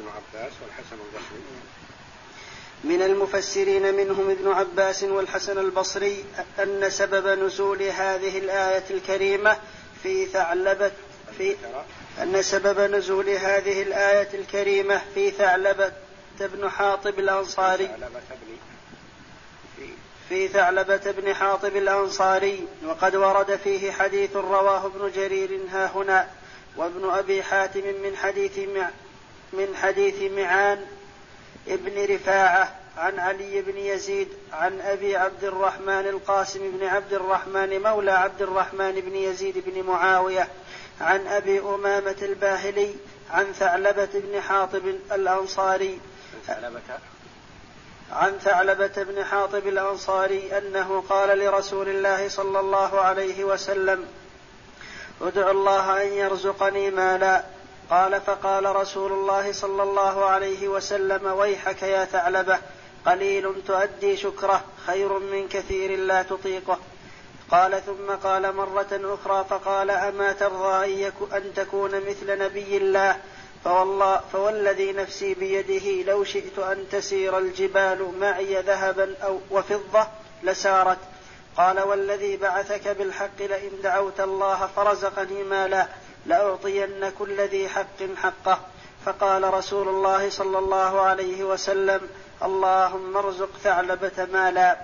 ابن 0.00 0.08
عباس 0.08 0.52
والحسن 0.62 0.96
البصري. 0.96 1.40
من 2.84 3.02
المفسرين 3.02 3.94
منهم 3.94 4.30
ابن 4.30 4.52
عباس 4.52 5.02
والحسن 5.02 5.58
البصري 5.58 6.24
أن 6.62 6.90
سبب 6.90 7.26
نزول 7.44 7.82
هذه 7.82 8.38
الآية 8.38 8.84
الكريمة 8.90 9.56
في 10.02 10.26
ثعلبة 10.26 10.92
في 11.38 11.56
أن 12.22 12.42
سبب 12.42 12.80
نزول 12.94 13.28
هذه 13.28 13.82
الآية 13.82 14.28
الكريمة 14.34 15.02
في 15.14 15.30
ثعلبة 15.30 15.92
بن 16.40 16.70
حاطب 16.70 17.18
الأنصاري. 17.18 17.90
في 20.28 20.48
ثعلبة 20.48 21.10
بن 21.10 21.34
حاطب 21.34 21.76
الأنصاري. 21.76 22.66
وقد 22.86 23.16
ورد 23.16 23.56
فيه 23.64 23.92
حديث 23.92 24.36
رواه 24.36 24.86
ابن 24.86 25.10
جرير 25.16 25.60
ها 25.72 25.86
هنا 25.94 26.28
وابن 26.76 27.10
أبي 27.10 27.42
حاتم 27.42 28.02
من 28.02 28.16
حديث 28.16 28.58
من 29.52 29.76
حديث 29.76 30.32
معان 30.32 30.86
ابن 31.68 32.14
رفاعة 32.14 32.74
عن 32.96 33.18
علي 33.18 33.62
بن 33.62 33.76
يزيد 33.76 34.28
عن 34.52 34.80
أبي 34.80 35.16
عبد 35.16 35.44
الرحمن 35.44 36.06
القاسم 36.08 36.60
بن 36.70 36.86
عبد 36.86 37.12
الرحمن 37.12 37.82
مولى 37.82 38.10
عبد 38.10 38.42
الرحمن 38.42 38.92
بن 38.92 39.16
يزيد 39.16 39.62
بن 39.66 39.82
معاوية 39.82 40.48
عن 41.00 41.26
أبي 41.26 41.60
أمامة 41.60 42.16
الباهلي 42.22 42.94
عن 43.30 43.52
ثعلبة 43.52 44.08
بن 44.14 44.40
حاطب 44.40 44.86
الأنصاري 45.12 46.00
عن 48.12 48.38
ثعلبة 48.38 49.02
بن 49.02 49.24
حاطب 49.24 49.66
الأنصاري 49.68 50.58
أنه 50.58 51.04
قال 51.08 51.38
لرسول 51.38 51.88
الله 51.88 52.28
صلى 52.28 52.60
الله 52.60 53.00
عليه 53.00 53.44
وسلم 53.44 54.06
ادع 55.20 55.50
الله 55.50 56.02
أن 56.02 56.12
يرزقني 56.12 56.90
مالا 56.90 57.44
قال 57.90 58.20
فقال 58.20 58.76
رسول 58.76 59.12
الله 59.12 59.52
صلى 59.52 59.82
الله 59.82 60.24
عليه 60.24 60.68
وسلم 60.68 61.26
ويحك 61.26 61.82
يا 61.82 62.04
ثعلبة 62.04 62.58
قليل 63.06 63.62
تؤدي 63.66 64.16
شكره 64.16 64.64
خير 64.86 65.18
من 65.18 65.48
كثير 65.48 65.98
لا 65.98 66.22
تطيقه. 66.22 66.78
قال 67.50 67.82
ثم 67.86 68.10
قال 68.22 68.56
مرة 68.56 68.88
أخرى 68.92 69.44
فقال 69.50 69.90
أما 69.90 70.32
ترضى 70.32 71.06
أن 71.32 71.54
تكون 71.56 71.90
مثل 72.08 72.38
نبي 72.38 72.76
الله؟ 72.76 73.16
فوالله 73.64 74.20
فوالذي 74.32 74.92
نفسي 74.92 75.34
بيده 75.34 76.12
لو 76.12 76.24
شئت 76.24 76.58
أن 76.58 76.84
تسير 76.92 77.38
الجبال 77.38 78.12
معي 78.20 78.62
ذهبا 78.62 79.14
أو 79.22 79.40
وفضة 79.50 80.06
لسارت. 80.42 80.98
قال 81.56 81.80
والذي 81.80 82.36
بعثك 82.36 82.88
بالحق 82.88 83.38
لئن 83.38 83.70
دعوت 83.82 84.20
الله 84.20 84.68
فرزقني 84.76 85.42
مالا. 85.42 85.86
لأعطين 86.26 87.10
كل 87.18 87.40
ذي 87.40 87.68
حق 87.68 88.02
حقه. 88.16 88.60
فقال 89.06 89.54
رسول 89.54 89.88
الله 89.88 90.30
صلى 90.30 90.58
الله 90.58 91.00
عليه 91.00 91.44
وسلم 91.44 92.00
اللهم 92.42 93.16
ارزق 93.16 93.50
ثعلبة 93.62 94.26
مالا. 94.32 94.76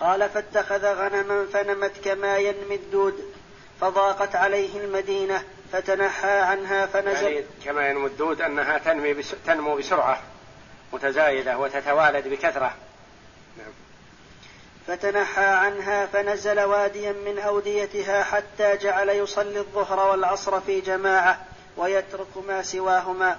قال 0.00 0.28
فاتخذ 0.28 0.86
غنما 0.86 1.46
فنمت 1.52 1.92
كما 2.04 2.38
ينمي 2.38 2.74
الدود. 2.74 3.34
فضاقت 3.80 4.36
عليه 4.36 4.80
المدينة 4.84 5.42
فتنحى 5.72 6.38
عنها 6.38 6.86
فنزل. 6.86 7.26
يعني 7.26 7.44
كما 7.64 7.88
ينمو 7.88 8.06
الدود 8.06 8.40
أنها 8.40 8.78
تنمي 8.78 9.14
تنمو 9.46 9.76
بسرعة 9.76 10.22
متزايدة 10.92 11.58
وتتوالد 11.58 12.28
بكثرة. 12.28 12.74
فتنحى 14.88 15.44
عنها 15.44 16.06
فنزل 16.06 16.60
واديا 16.60 17.12
من 17.12 17.38
أوديتها 17.38 18.22
حتى 18.24 18.76
جعل 18.76 19.08
يصلي 19.08 19.58
الظهر 19.58 20.10
والعصر 20.10 20.60
في 20.60 20.80
جماعة 20.80 21.40
ويترك 21.76 22.36
ما 22.48 22.62
سواهما. 22.62 23.36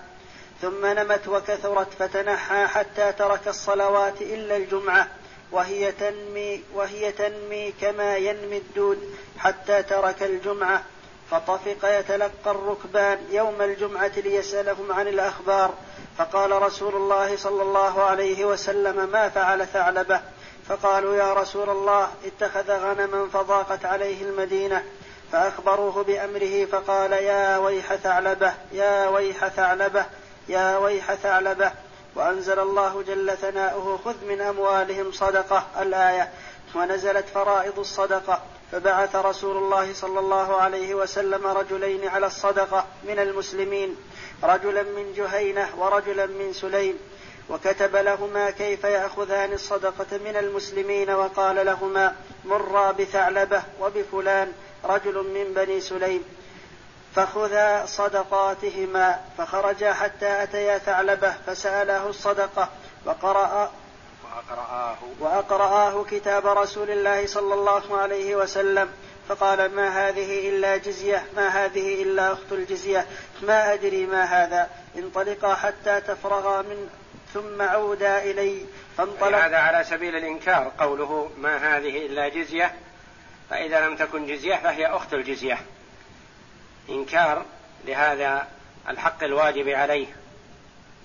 ثم 0.62 0.86
نمت 0.86 1.28
وكثرت 1.28 1.88
فتنحى 2.00 2.68
حتى 2.68 3.12
ترك 3.12 3.48
الصلوات 3.48 4.22
إلا 4.22 4.58
الجمعة. 4.58 5.08
وهي 5.52 5.92
تنمي 5.92 6.64
وهي 6.74 7.12
تنمي 7.12 7.74
كما 7.82 8.18
ينمي 8.18 8.58
الدود 8.58 9.16
حتى 9.38 9.84
ترك 9.84 10.24
الجمعة. 10.24 10.84
فطفق 11.32 12.00
يتلقى 12.00 12.52
الركبان 12.52 13.20
يوم 13.32 13.62
الجمعة 13.62 14.12
ليسألهم 14.18 14.92
عن 14.92 15.08
الأخبار. 15.08 15.74
فقال 16.18 16.62
رسول 16.62 16.96
الله 16.96 17.38
صلى 17.38 17.62
الله 17.62 18.04
عليه 18.04 18.46
وسلم 18.46 19.10
ما 19.10 19.30
فعل 19.30 19.68
ثعلبة؟ 19.68 20.22
فقالوا 20.70 21.16
يا 21.16 21.34
رسول 21.34 21.70
الله 21.70 22.10
اتخذ 22.26 22.72
غنما 22.72 23.30
فضاقت 23.34 23.86
عليه 23.86 24.24
المدينة 24.24 24.84
فأخبروه 25.32 26.04
بأمره 26.04 26.66
فقال 26.66 27.12
يا 27.12 27.58
ويح 27.58 27.96
ثعلبة 27.96 28.54
يا 28.72 29.08
ويح 29.08 29.48
ثعلبة 29.48 30.06
يا 30.50 30.78
ويح 30.78 31.14
ثعلبة. 31.14 31.72
وأنزل 32.16 32.60
الله 32.60 33.04
جل 33.08 33.38
ثناؤه 33.38 34.00
خذ 34.06 34.26
من 34.26 34.42
أموالهم 34.42 35.12
صدقة 35.12 35.68
الآية. 35.82 36.30
ونزلت 36.76 37.26
فرائض 37.34 37.80
الصدقة. 37.80 38.42
فبعث 38.72 39.16
رسول 39.16 39.58
الله 39.58 39.94
صلى 39.94 40.20
الله 40.20 40.56
عليه 40.56 40.96
وسلم 40.96 41.48
رجلين 41.48 42.08
على 42.08 42.28
الصدقة 42.28 42.86
من 43.04 43.20
المسلمين 43.20 43.96
رجلا 44.44 44.84
من 44.84 45.14
جهينة 45.18 45.70
ورجلا 45.78 46.26
من 46.26 46.54
سليم. 46.54 46.98
وكتب 47.50 47.96
لهما 47.96 48.50
كيف 48.50 48.84
يأخذان 48.84 49.54
الصدقة 49.54 50.18
من 50.18 50.36
المسلمين 50.38 51.10
وقال 51.10 51.66
لهما 51.66 52.16
مرا 52.46 52.92
بثعلبة 52.92 53.64
وبفلان 53.82 54.52
رجل 54.86 55.14
من 55.14 55.54
بني 55.54 55.82
سليم 55.82 56.24
فخذا 57.16 57.86
صدقاتهما 57.86 59.20
فخرجا 59.38 59.94
حتى 59.94 60.44
أتيا 60.44 60.78
ثعلبة 60.78 61.34
فسأله 61.48 62.10
الصدقة 62.10 62.70
وقرأ 63.06 63.72
وأقرآه 64.24 64.98
وأقرآه 65.20 66.04
كتاب 66.12 66.48
رسول 66.48 66.90
الله 66.92 67.28
صلى 67.28 67.54
الله 67.54 67.98
عليه 67.98 68.36
وسلم. 68.36 68.90
فقال 69.30 69.76
ما 69.76 70.10
هذه 70.10 70.50
إلا 70.50 70.78
جزية 70.78 71.26
ما 71.36 71.48
هذه 71.48 72.04
إلا 72.04 72.34
أخت 72.34 72.52
الجزية 72.52 73.08
ما 73.42 73.74
أدري 73.74 74.06
ما 74.06 74.24
هذا. 74.24 74.70
انطلقا 74.98 75.56
حتى 75.56 76.02
تفرغا 76.02 76.62
من 76.62 76.90
ثم 77.34 77.62
عودا 77.62 78.24
إلي 78.24 78.66
فانطلق. 78.98 79.38
هذا 79.38 79.58
على 79.58 79.84
سبيل 79.84 80.16
الإنكار 80.16 80.72
قوله 80.80 81.32
ما 81.38 81.78
هذه 81.78 82.06
إلا 82.06 82.30
جزية 82.30 82.76
فإذا 83.50 83.88
لم 83.88 83.96
تكن 83.96 84.28
جزية 84.28 84.56
فهي 84.56 84.86
أخت 84.86 85.14
الجزية. 85.14 85.60
إنكار 86.90 87.46
لهذا 87.86 88.48
الحق 88.90 89.24
الواجب 89.24 89.70
عليه 89.70 90.08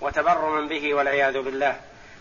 وتبرما 0.01 0.67
به 0.67 0.93
والعياذ 0.93 1.41
بالله 1.41 1.79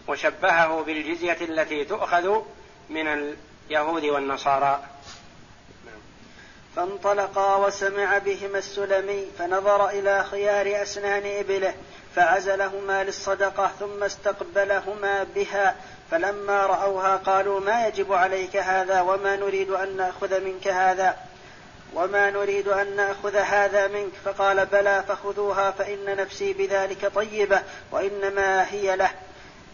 وشبهه 0.08 0.82
بالجزية 0.82 1.38
التي 1.40 1.84
تؤخذ 1.84 2.42
من 2.90 3.34
اليهود 3.70 4.04
والنصارى. 4.04 4.84
فانطلقا 6.76 7.56
وسمع 7.56 8.18
بهما 8.18 8.58
السلمي 8.58 9.26
فنظر 9.38 9.88
إلى 9.88 10.24
خيار 10.24 10.82
أسنان 10.82 11.22
إبله 11.38 11.74
فعزلهما 12.16 13.04
للصدقة 13.04 13.70
ثم 13.80 14.04
استقبلهما 14.04 15.26
بها 15.34 15.76
فلما 16.10 16.66
رأوها 16.66 17.16
قالوا 17.16 17.60
ما 17.60 17.86
يجب 17.86 18.12
عليك 18.12 18.56
هذا 18.56 19.00
وما 19.00 19.36
نريد 19.36 19.70
أن 19.70 19.96
نأخذ 19.96 20.40
منك 20.40 20.68
هذا 20.68 21.16
وما 21.94 22.30
نريد 22.30 22.68
أن 22.68 22.96
نأخذ 22.96 23.36
هذا 23.36 23.88
منك 23.88 24.12
فقال 24.24 24.66
بلى 24.66 25.04
فخذوها 25.08 25.70
فإن 25.70 26.16
نفسي 26.16 26.52
بذلك 26.52 27.12
طيبة 27.14 27.62
وإنما 27.90 28.70
هي 28.70 28.96
له. 28.96 29.10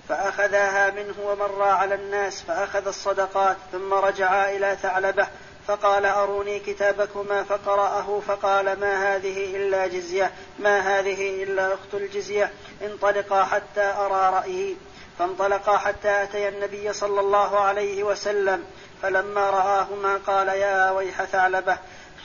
فأخذاها 0.08 0.90
منه 0.90 1.14
ومر 1.24 1.62
على 1.62 1.94
الناس 1.94 2.42
فأخذ 2.42 2.86
الصدقات 2.86 3.56
ثم 3.72 3.94
رجعا 3.94 4.50
إلى 4.50 4.76
ثعلبة 4.82 5.26
فقال 5.70 6.06
أروني 6.06 6.58
كتابكما 6.58 7.44
فقرأه 7.44 8.20
فقال 8.26 8.80
ما 8.80 9.16
هذه 9.16 9.56
إلا 9.56 9.86
جزية 9.86 10.32
ما 10.58 10.78
هذه 10.78 11.42
إلا 11.42 11.74
أخت 11.74 11.94
الجزية 11.94 12.50
انطلقا 12.82 13.44
حتى 13.44 13.80
أرى 13.80 14.34
رأيي 14.34 14.76
فانطلقا 15.18 15.78
حتى 15.78 16.22
أتيا 16.22 16.48
النبي 16.48 16.92
صلى 16.92 17.20
الله 17.20 17.60
عليه 17.60 18.02
وسلم 18.02 18.64
فلما 19.02 19.50
رآهما 19.50 20.20
قال 20.26 20.48
يا 20.48 20.90
ويح 20.90 21.24
ثعلبة 21.24 21.78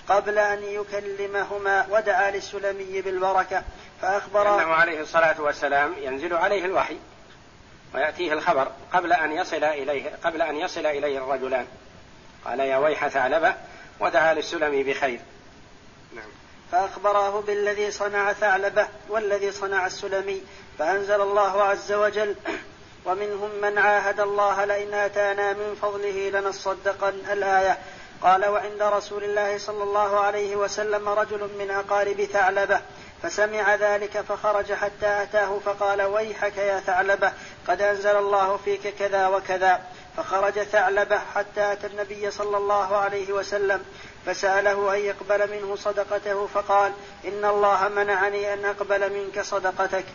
قبل 0.10 0.40
أن 0.40 0.64
يكلمهما 0.64 1.88
ودعا 1.90 2.32
للسلمي 2.32 3.02
بالبركة 3.02 3.64
فأخبر 4.02 4.56
أنه 4.56 4.74
عليه 4.74 5.02
الصلاة 5.02 5.42
والسلام 5.42 5.94
ينزل 6.02 6.34
عليه 6.34 6.66
الوحي 6.66 6.98
ويأتيه 7.96 8.34
الخبر 8.34 8.72
قبل 8.94 9.14
أن 9.14 9.32
يصل 9.32 9.64
إليه 9.64 10.12
قبل 10.24 10.42
أن 10.42 10.56
يصل 10.56 10.86
إليه 10.86 11.18
الرجلان. 11.18 11.68
قال 12.46 12.60
يا 12.60 12.78
ويح 12.78 13.08
ثعلبة 13.08 13.54
ودعا 14.00 14.34
للسلم 14.34 14.84
بخير. 14.84 15.20
نعم. 16.16 16.30
فأخبراه 16.72 17.42
بالذي 17.42 17.92
صنع 17.92 18.34
ثعلبة 18.34 18.88
والذي 19.10 19.52
صنع 19.52 19.86
السلمي 19.86 20.42
فأنزل 20.80 21.22
الله 21.22 21.64
عز 21.64 21.92
وجل 21.92 22.36
ومنهم 23.06 23.50
من 23.62 23.78
عاهد 23.78 24.20
الله 24.20 24.66
لئن 24.66 24.94
آتانا 24.94 25.54
من 25.54 25.78
فضله 25.82 26.30
لنصدقن 26.30 27.22
الآية 27.32 27.78
قال 28.22 28.46
وعند 28.46 28.82
رسول 28.82 29.24
الله 29.24 29.58
صلى 29.58 29.84
الله 29.84 30.20
عليه 30.20 30.56
وسلم 30.56 31.10
رجل 31.10 31.50
من 31.60 31.72
أقارب 31.72 32.24
ثعلبة 32.24 32.82
فسمع 33.24 33.76
ذلك 33.76 34.22
فخرج 34.30 34.74
حتى 34.74 35.24
أتاه 35.24 35.60
فقال 35.66 36.02
ويحك 36.02 36.58
يا 36.58 36.80
ثعلبة 36.80 37.32
قد 37.68 37.82
أنزل 37.82 38.16
الله 38.16 38.58
فيك 38.66 38.96
كذا 39.00 39.28
وكذا 39.28 39.82
فخرج 40.18 40.64
ثعلبة 40.64 41.20
حتى 41.36 41.72
أتى 41.72 41.88
النبي 41.88 42.32
صلى 42.32 42.58
الله 42.58 42.96
عليه 42.98 43.34
وسلم 43.34 43.86
فسأله 44.26 44.96
أن 44.96 45.00
يقبل 45.00 45.52
منه 45.52 45.76
صدقته 45.76 46.48
فقال 46.48 46.94
إن 47.26 47.46
الله 47.46 47.88
منعني 47.88 48.54
أن 48.54 48.66
أقبل 48.66 49.14
منك 49.14 49.42
صدقتك. 49.42 50.06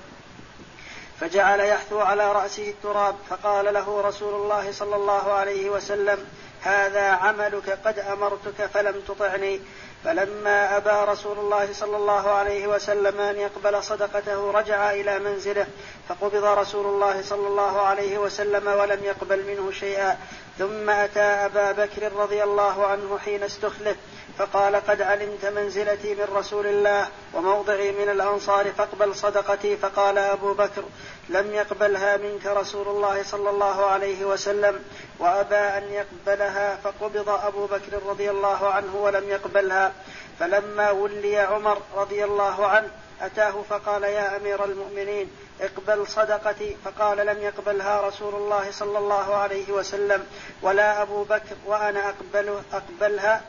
فجعل 1.20 1.60
يحثو 1.60 2.00
على 2.00 2.32
رأسه 2.32 2.70
التراب 2.70 3.16
فقال 3.30 3.74
له 3.74 4.00
رسول 4.00 4.34
الله 4.34 4.72
صلى 4.72 4.96
الله 4.96 5.32
عليه 5.32 5.70
وسلم 5.70 6.26
هذا 6.62 7.10
عملك 7.10 7.78
قد 7.84 7.98
أمرتك 7.98 8.66
فلم 8.74 9.00
تطعني. 9.08 9.60
فلما 10.04 10.76
أبى 10.76 11.12
رسول 11.12 11.38
الله 11.38 11.68
صلى 11.72 11.96
الله 11.96 12.30
عليه 12.30 12.66
وسلم 12.66 13.20
أن 13.20 13.36
يقبل 13.36 13.82
صدقته 13.82 14.50
رجع 14.50 14.92
إلى 14.92 15.18
منزله 15.18 15.66
فقبض 16.08 16.44
رسول 16.44 16.86
الله 16.86 17.22
صلى 17.22 17.48
الله 17.48 17.80
عليه 17.80 18.18
وسلم 18.18 18.66
ولم 18.68 19.04
يقبل 19.04 19.46
منه 19.46 19.72
شيئا. 19.72 20.18
ثم 20.58 20.90
أتى 20.90 21.20
أبا 21.20 21.72
بكر 21.72 22.12
رضي 22.12 22.42
الله 22.42 22.86
عنه 22.86 23.18
حين 23.24 23.42
استخلف 23.42 23.96
فقال 24.38 24.76
قد 24.76 25.02
علمت 25.02 25.46
منزلتي 25.46 26.14
من 26.14 26.28
رسول 26.34 26.66
الله 26.66 27.08
وموضعي 27.34 27.92
من 27.92 28.08
الأنصار 28.08 28.72
فاقبل 28.72 29.14
صدقتي. 29.14 29.76
فقال 29.76 30.18
أبو 30.18 30.54
بكر 30.54 30.82
لم 31.28 31.54
يقبلها 31.54 32.16
منك 32.16 32.46
رسول 32.46 32.88
الله 32.88 33.22
صلى 33.22 33.50
الله 33.50 33.86
عليه 33.86 34.24
وسلم. 34.24 34.84
وأبى 35.20 35.56
أن 35.56 35.82
يقبلها 35.92 36.76
فقبض 36.76 37.28
أبو 37.28 37.66
بكر 37.66 38.02
رضي 38.06 38.30
الله 38.30 38.68
عنه 38.68 38.96
ولم 38.96 39.28
يقبلها. 39.28 39.92
فلما 40.38 40.90
ولي 40.90 41.38
عمر 41.38 41.78
رضي 41.96 42.24
الله 42.24 42.66
عنه 42.66 42.88
أتاه 43.20 43.62
فقال 43.68 44.02
يا 44.02 44.36
أمير 44.36 44.64
المؤمنين 44.64 45.30
اقبل 45.60 46.06
صدقتي. 46.06 46.76
فقال 46.84 47.26
لم 47.26 47.38
يقبلها 47.42 48.00
رسول 48.00 48.34
الله 48.34 48.70
صلى 48.70 48.98
الله 48.98 49.34
عليه 49.34 49.72
وسلم. 49.72 50.26
ولا 50.62 51.02
أبو 51.02 51.24
بكر 51.24 51.56
وأنا 51.66 52.08
أقبل 52.08 52.62
أقبلها 52.72 53.42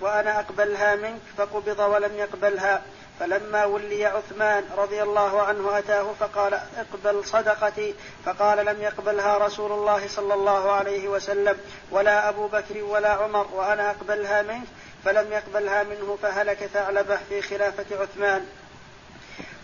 وأنا 0.00 0.40
أقبلها 0.40 0.96
منك 0.96 1.20
فقبض 1.36 1.78
ولم 1.78 2.18
يقبلها. 2.18 2.82
فلما 3.20 3.64
ولي 3.64 4.06
عثمان 4.06 4.64
رضي 4.76 5.02
الله 5.02 5.42
عنه 5.42 5.78
أتاه 5.78 6.12
فقال 6.20 6.54
اقبل 6.54 7.24
صدقتي 7.24 7.94
فقال 8.24 8.66
لم 8.66 8.82
يقبلها 8.82 9.38
رسول 9.38 9.72
الله 9.72 10.08
صلى 10.08 10.34
الله 10.34 10.72
عليه 10.72 11.08
وسلم 11.08 11.58
ولا 11.90 12.28
أبو 12.28 12.46
بكر 12.46 12.82
ولا 12.82 13.08
عمر 13.08 13.46
وأنا 13.52 13.90
أقبلها 13.90 14.42
منك 14.42 14.66
فلم 15.04 15.32
يقبلها 15.32 15.82
منه 15.82 16.18
فهلك 16.22 16.66
ثعلبة 16.74 17.18
في 17.28 17.42
خلافة 17.42 18.02
عثمان. 18.02 18.46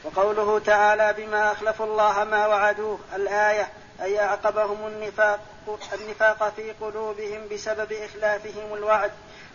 وقوله 0.05 0.59
تعالى 0.59 1.15
بما 1.19 1.53
أخلفوا 1.53 1.87
الله 1.87 2.25
ما 2.25 2.47
وعدوه 2.47 2.99
الآية 3.17 3.69
أي 4.03 4.21
أعقبهم 4.21 4.87
النفاق. 4.87 5.41
النفاق 5.93 6.53
في 6.57 6.73
قلوبهم 6.73 7.49
بسبب 7.53 7.93
إخلافهم 7.93 8.75
الوعد 8.75 9.11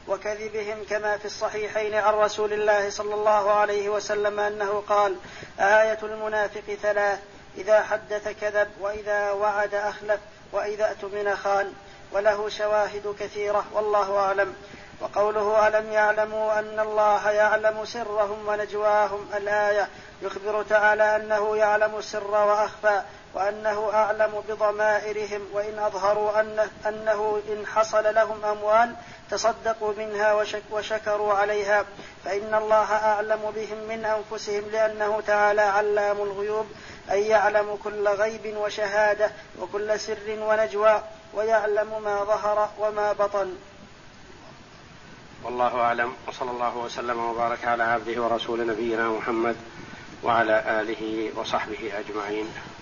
وكذبهم 0.07 0.83
كما 0.89 1.17
في 1.17 1.25
الصحيحين 1.25 1.93
عن 1.93 2.13
رسول 2.13 2.53
الله 2.53 2.89
صلى 2.89 3.13
الله 3.13 3.51
عليه 3.51 3.89
وسلم 3.89 4.39
أنه 4.39 4.83
قال 4.89 5.15
آية 5.59 5.99
المنافق 6.03 6.77
ثلاث 6.81 7.19
إذا 7.57 7.83
حدث 7.83 8.27
كذب 8.41 8.67
وإذا 8.79 9.31
وعد 9.31 9.73
أخلف 9.73 10.19
وإذا 10.51 10.89
اؤتمن 10.89 11.35
خان 11.35 11.73
وله 12.11 12.49
شواهد 12.49 13.15
كثيرة 13.19 13.65
والله 13.73 14.17
أعلم. 14.17 14.55
وقوله 15.01 15.67
ألم 15.67 15.91
يعلموا 15.91 16.59
أن 16.59 16.79
الله 16.79 17.31
يعلم 17.31 17.85
سرهم 17.85 18.47
ونجواهم؟ 18.47 19.29
الآية 19.37 19.89
يخبر 20.21 20.63
تعالى 20.63 21.15
أنه 21.15 21.57
يعلم 21.57 21.97
السر 21.97 22.31
وأخفى 22.31 23.01
وأنه 23.35 23.89
أعلم 23.93 24.43
بضمائرهم 24.49 25.41
وإن 25.53 25.79
أظهروا 25.79 26.41
أنه, 26.41 26.69
أنه 26.87 27.41
إن 27.49 27.65
حصل 27.65 28.15
لهم 28.15 28.45
أموال 28.45 28.95
تصدقوا 29.31 29.93
منها 29.97 30.33
وشك 30.33 30.63
وشكروا 30.71 31.33
عليها. 31.33 31.85
فإن 32.25 32.55
الله 32.55 32.93
أعلم 32.93 33.51
بهم 33.55 33.77
من 33.89 34.05
أنفسهم 34.05 34.63
لأنه 34.71 35.21
تعالى 35.27 35.61
علام 35.61 36.17
الغيوب 36.21 36.65
أي 37.11 37.27
يعلم 37.27 37.77
كل 37.83 38.07
غيب 38.07 38.57
وشهادة 38.57 39.31
وكل 39.59 39.99
سر 39.99 40.39
ونجوى 40.39 41.03
ويعلم 41.33 42.03
ما 42.03 42.23
ظهر 42.23 42.69
وما 42.79 43.13
بطن. 43.13 43.55
والله 45.43 45.81
أعلم 45.81 46.13
وصلى 46.27 46.51
الله 46.51 46.77
وسلم 46.77 47.19
وبارك 47.19 47.65
على 47.65 47.83
عبده 47.83 48.21
ورسول 48.21 48.67
نبينا 48.67 49.09
محمد 49.09 49.55
وعلى 50.23 50.81
آله 50.81 51.31
وصحبه 51.35 51.91
أجمعين. 51.99 52.74